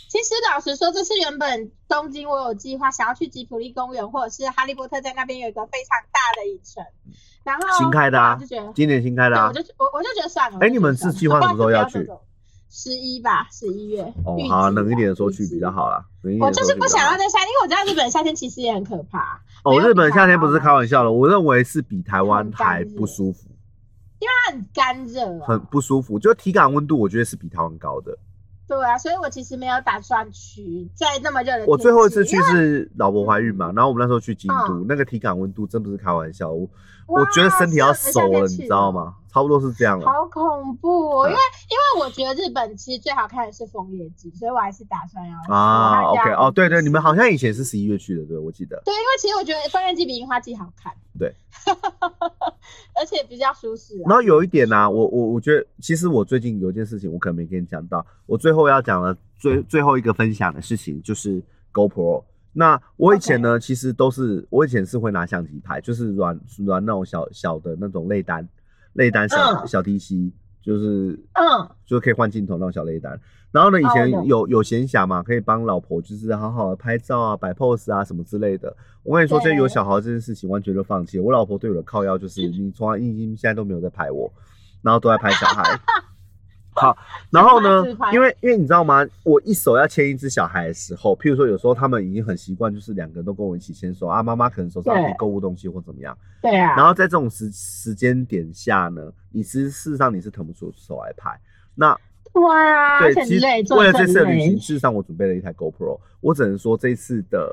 [0.10, 6.84] 其实老实说，这是原本东京我有计划想要去吉普力公园，或者是哈利波特在那边有一个非常大的影城，
[7.44, 10.58] 然后新开的啊就觉得，今年新开的，啊我，就我我就觉得算了。
[10.62, 12.10] 哎你们是计划什么时候要去？
[12.72, 14.02] 十一吧，十一月。
[14.24, 16.06] 哦好冷一点的时候去比较好啦。
[16.40, 23.50] 我就是不想要在夏天，因为我知道日本夏天其实也很可怕，哦，日本夏天不是湾开玩笑的，我认为是比台湾还不舒服，
[24.20, 26.20] 因为它很干热、啊，很不舒服。
[26.20, 28.16] 就体感温度，我觉得是比台湾高的。
[28.70, 31.68] 对啊，所以我其实没有打算去在那么热的天。
[31.68, 36.52] 我最后一次去是老婆怀孕嘛，然后我们那时候去京都，嗯那个体感温度真不是开玩笑，
[37.10, 39.16] 我觉得身体要熟了，是夏天去你知道吗？
[39.32, 40.06] 差不多是这样了。
[40.08, 41.38] 好恐怖、因为
[41.70, 48.82] 因为我觉得日本其实最好看的是枫叶季，所以我还是打算要去啊，OK，哦，对对，你们好像以前是十一月去的，对，我记得。
[48.84, 51.32] 对，因为其实我觉得枫叶季比樱花季好看，对，
[53.00, 54.06] 而且比较舒适、啊。
[54.08, 62.24] 然后有一点呢、我我我觉得，其实我最近有一件事情，我可能没跟你讲到，我最后要讲的最最后一个分享的事情就是 GoPro。
[62.60, 68.46] 那我以前呢其实都是我以前是会拿相机拍，就是软软那种小小的那种内单
[68.92, 70.34] 内单小、嗯小 D C。
[70.62, 73.18] 就是嗯，就可以换镜头那种小内单。
[73.50, 78.76] 然后呢，以前哦有有闲暇嘛，可以帮老婆就是好好的拍照啊、摆 pose 啊什么之类的。
[79.02, 81.24] 我跟你说，对这有小孩这件事情完全就放弃了。
[81.24, 84.32] 我老婆对我的靠腰就是， 你从来已经现在都没有在拍我，
[84.82, 85.64] 然后都在拍小孩。
[86.72, 86.98] 好，
[87.30, 89.06] 然后呢， 因为因为你知道吗？
[89.24, 96.18] 我一手要牵一只小孩的时候，譬如说有时候他们已经很习惯，就是两个人都跟我一起牵手啊，妈妈可能手上对可以购物东西或怎么样。
[96.42, 101.38] 对啊，然后在这种时时间点下呢，你其实事实上你是腾不出手来拍。
[101.76, 101.98] 那
[102.32, 107.50] 对啊，对，其实，为了这次的旅行，事实上我准备了一台 GoPro，我只能说这次的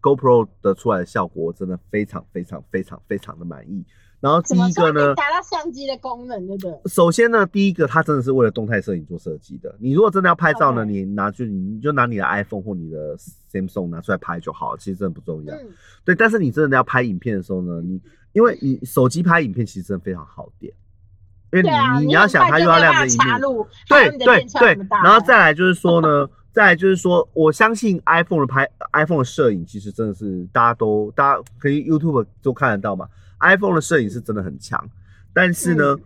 [0.00, 3.84] GoPro 的出来的效果，我真的非常非常非常非常的满意。
[4.20, 6.90] 然后第一个呢，达到相机的功能，对不对？
[6.90, 9.72] 首先呢，第一个它真的是为了动态摄影做设计的。
[9.78, 13.16] 你如果真的要拍照呢你拿去你就拿你的 iPhone 或你的
[13.52, 15.54] Samsung 拿出来拍就好，其实真的不重要。
[15.54, 15.68] 嗯，
[16.04, 18.00] 对，但是你真的要拍影片的时候呢，你
[18.32, 20.72] 因为你手机拍影片其实真的非常耗电，
[21.52, 33.08] 因为你、啊，你你要想它又要亮着荧幕，插入，还对对对然后再来就是说呢，再来就是说，我相信 iPhone 的拍 iPhone 的摄影其实真的是大家都大家可以 YouTube 都看得到嘛
[33.40, 34.88] ，iPhone 的摄影是真的很强，
[35.32, 35.94] 但是呢。
[35.94, 36.04] 嗯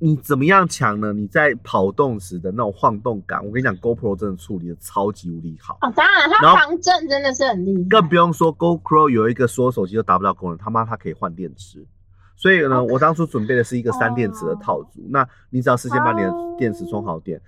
[0.00, 1.12] 你怎么样强呢？
[1.12, 5.76] 你在跑动时的那种晃动感，我跟你讲，GoPro 真的处理的超级无敌好。
[5.80, 11.84] 哦，当然，它防震真的是很厉害，更不用说 GoPro 有一个所有手机都达不到功能，他妈它可以换电池。
[12.36, 15.04] 所以呢，哦我当初准备的是一个三电池的套组。
[15.10, 17.42] 那你只要事先把你的哦电池充好电，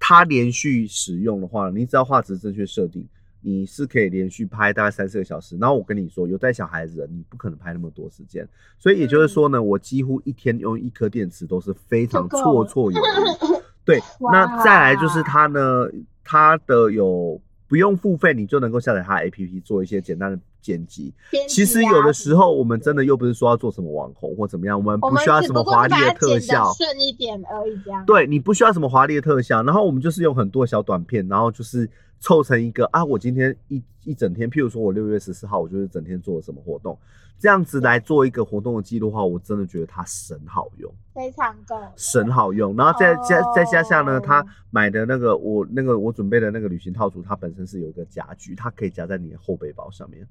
[0.00, 3.06] 它连续使用的话，你只要画质正确设定，
[3.42, 5.58] 你是可以连续拍大概三四个小时。
[5.58, 8.48] 然后我跟你说，有带小孩子的，你不可能拍那么多时间。
[8.78, 13.62] 所以也就是说呢，我几乎一天用一颗电池都是非常绰绰有余。
[13.84, 14.00] 对，
[14.32, 15.88] 那再来就是它呢，
[16.24, 21.12] 它的有不用付费，你就能够下载它的 APP 做一些简单的剪辑。
[21.48, 28.04] 其实啊有的时候我们真的又不是说要做什么网红或怎么样，我们不需要什么华丽的特效，顺一点而已，这样。
[28.06, 31.90] 对你不需要什么华丽的特效，然后我们就是用很多小短片，然后就是
[32.22, 36.96] 凑成一个啊，我今天一一整天，譬如说我六月十四号，我就是整天做了什么活动，
[37.36, 40.94] 这样子来做一个活动的记录的话，我真的觉得它神好用。
[41.12, 41.76] 非常够。
[41.96, 50.24] 神好用，然后再加哦再加上呢，他买的那个我那个我准备的那个旅行套组，它本身是有一个夹具，它可以夹在你的后背包上面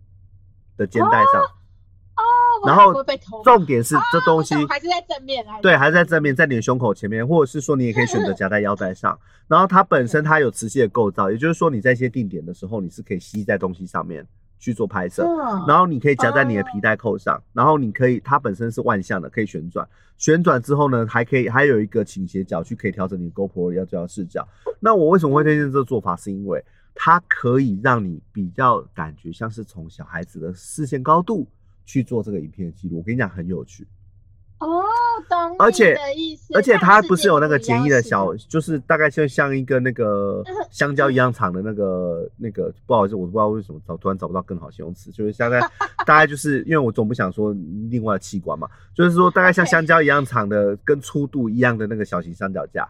[0.78, 1.44] 的肩带上。
[2.66, 2.93] 然后
[3.43, 9.18] 重点是这东西还是在正面，对，还是在正面，在你的胸口前面，或者是说你也可以选择夹在腰带上。
[9.47, 14.26] 然后它本身它有磁吸的构造，也就是说你在一些定点的时候，你是可以吸在东西上面
[14.59, 15.24] 去做拍摄。
[15.24, 19.88] 嗯然后你可以夹在你的皮带扣上，然后你可以，它本身是万向的，可以旋转。
[20.18, 24.47] 旋转之后呢，还可以还有一个倾斜角，去可以调整你的 GoPro 要要视角。
[24.80, 26.16] 那我为什么会推荐这个做法？
[26.16, 31.47] 是因为它可以让你比较感觉像是从小孩子的视线高度
[31.92, 33.00] 去做这个影片的记录。
[33.00, 33.86] 我跟你讲，很有趣。
[34.60, 34.84] 哦，
[35.28, 45.60] 懂而且的意思而且它不是有那个简易的小，就是大概就像一个那个 香蕉一样长的那个那个，不好意思，我不知道为什么找突然找不到更好形容词，就是大概
[46.06, 47.54] 大概就是因为我总不想说
[47.89, 52.88] 另外的器官嘛，就是说大概像香蕉一样长的，跟粗度一样的那个小型三脚架，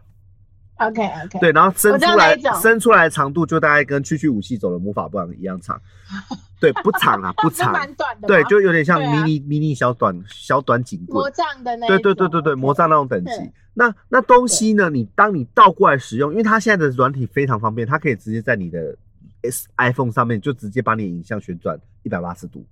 [0.88, 5.80] OK OK， 对，然后伸出来伸出来的长度就大概跟区区武器走的魔法棒一样长，
[6.60, 11.22] 对，不长啊，不 是长，蛮短的，对，就有点像迷你迷你小短小短警棍。
[11.24, 13.32] 魔，杖的那一对对对种对对，魔杖那种等级。
[13.74, 14.90] 那那东西呢？
[14.90, 18.98] 你当你倒过来使用，因为它现在的软体非常方便，它可以直接在你的
[19.44, 22.66] S iPhone 上面就直接把你影像旋转一百八十度。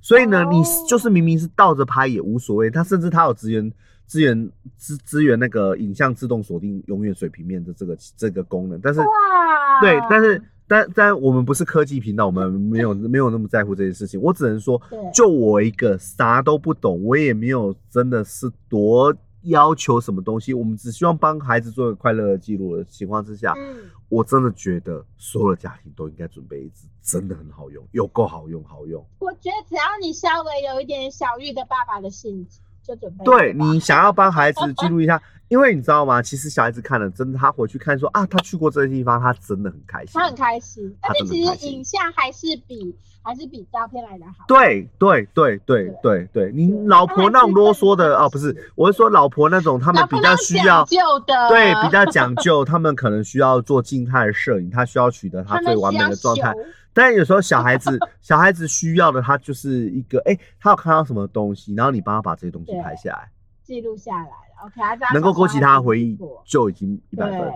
[0.00, 0.48] 所以呢，哦。
[0.50, 3.72] 你就是明明是倒着拍也无所谓，它甚至它有支援
[4.06, 8.80] 支援支支援那个影像自动锁定永远水平面的这个这个功能。
[8.82, 14.20] 但是哇，对，但是但但我们不是科技频道，我们没有没有那么在乎这件事情。
[14.20, 14.80] 我只能说，
[15.12, 23.76] 就我一个啥都不懂，我也没有真的是多要求什么东西，我们只希望帮孩子做一个快乐的记录的情况之下，嗯，
[24.08, 29.04] 我真的觉得所有的家庭都应该准备一支，真的很好用，有够好用，好用。
[29.18, 36.20] 我觉得只要你稍微有一点小玉的爸爸的性质，就准备对你想要帮孩子记录一下，因为你知道吗？
[36.20, 40.12] 其实小孩子看了，真的他回去看说啊，他去过这个地方，他真的很开心。
[40.12, 44.44] 他很开心，他而且其实影像还是比还是比照片来的好。
[44.46, 56.52] 对对对对对对，你老婆那种啰嗦的哦，不是，我是说老婆那种，他们比较需要对比较讲 究，他们可能需要做静态的摄影，他需要取得他最完美的状态。
[56.94, 63.28] 修但有时候小孩子小孩子需要的，他就是一个，哎，他有看到什么东西，然后你帮他把这些东西拍下来，
[63.64, 64.64] 记录下来了。
[64.64, 67.50] OK，他知道能够勾起他的回忆就已经一百分对，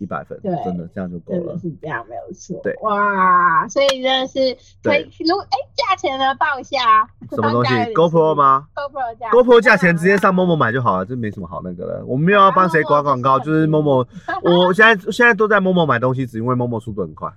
[0.00, 1.58] 一百分，对真的这样就够了。
[1.58, 2.58] 是这样，没有错。
[2.62, 4.34] 对哇，所以真的是
[4.82, 7.06] 推对如哎，价钱呢报一下啊。
[7.30, 12.04] 什么东西？GoPro 吗？？GoPro 价 GoPro 价钱直接上 Momo 买就好了，这没什么好那个了。
[12.06, 14.06] 我们没有要帮谁挂广告，就是 Momo。
[14.42, 17.30] 我现在现在都在 Momo 买东西，只因为 Momo 速度很快。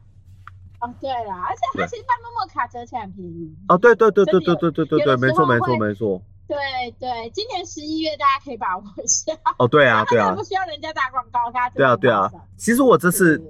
[0.88, 3.54] 哦，对啦，而且它其实办默默卡折起来很便宜。
[3.68, 6.22] 哦，对对对对对对对对对，没错没错没错。
[6.48, 6.56] 对
[6.98, 9.34] 对，今年十一月大家可以把握一下。
[9.60, 12.32] 哦，对啊 对啊，不需要人家打广告，大家对啊对啊。
[12.56, 13.42] 其实我这次，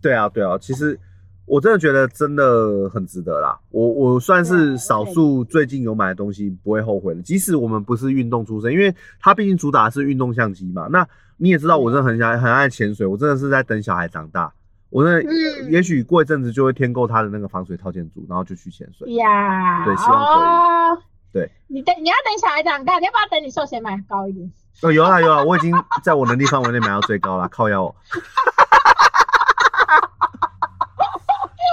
[0.00, 0.96] 对啊对啊，其实
[1.44, 3.58] 我真的觉得真的很值得啦。
[3.70, 10.86] 我我算是少数最近有买的东西不会后悔的，即使我们不是运动出身，因为它毕竟主打是运动相机嘛。
[10.88, 11.08] 那
[11.38, 14.52] 你也知道，我真的很想很爱潜水，我真的是在等小孩长大。
[14.90, 15.20] 我那
[15.68, 19.12] 也许过一阵子就会添购他的那个防水套件组，然后就去潜水。
[19.14, 21.04] 呀，对，希望可以。
[21.32, 24.50] 对，你等你要等小孩长大，你要不要等你寿险买高一点？
[24.82, 27.94] 哦，有啊有啊，我已经在我能力范围内买到最高了，靠腰。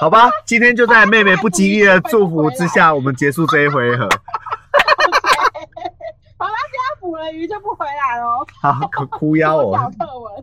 [0.01, 4.09] 好吧，今天就在妹妹不吉利的祝福之下，我们结束这一回合。
[7.17, 8.45] 好了，鱼就不回来了。
[8.61, 9.91] 好，哭腰哦。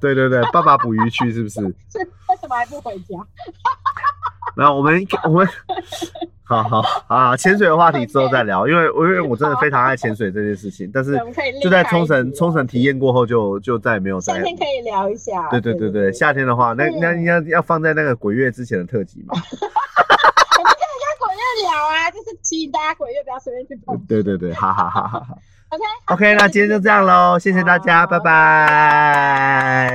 [0.01, 1.61] 对对对，爸爸捕鱼去是不是？
[1.91, 3.17] 是，为什么还不回家？
[4.57, 5.49] 然后我们我们。
[6.51, 11.17] 好好好，潜水的话题之后再聊， 因为因为我真的非常爱潜水这件事情，但是
[11.63, 14.21] 就在冲绳冲绳体验过后就就再也没有。
[14.21, 15.49] 夏天可以聊一下。
[15.49, 19.29] 对对对对，夏天的话，那那应该要放在那个鬼月之前的特辑嘛。
[19.31, 23.97] 我们可以跟鬼月聊啊，就是提醒大家鬼月不要随便去碰。
[24.09, 25.39] 对对对，好好好好好。
[25.71, 29.91] OK OK，那今天就这样喽，谢谢大家，拜拜。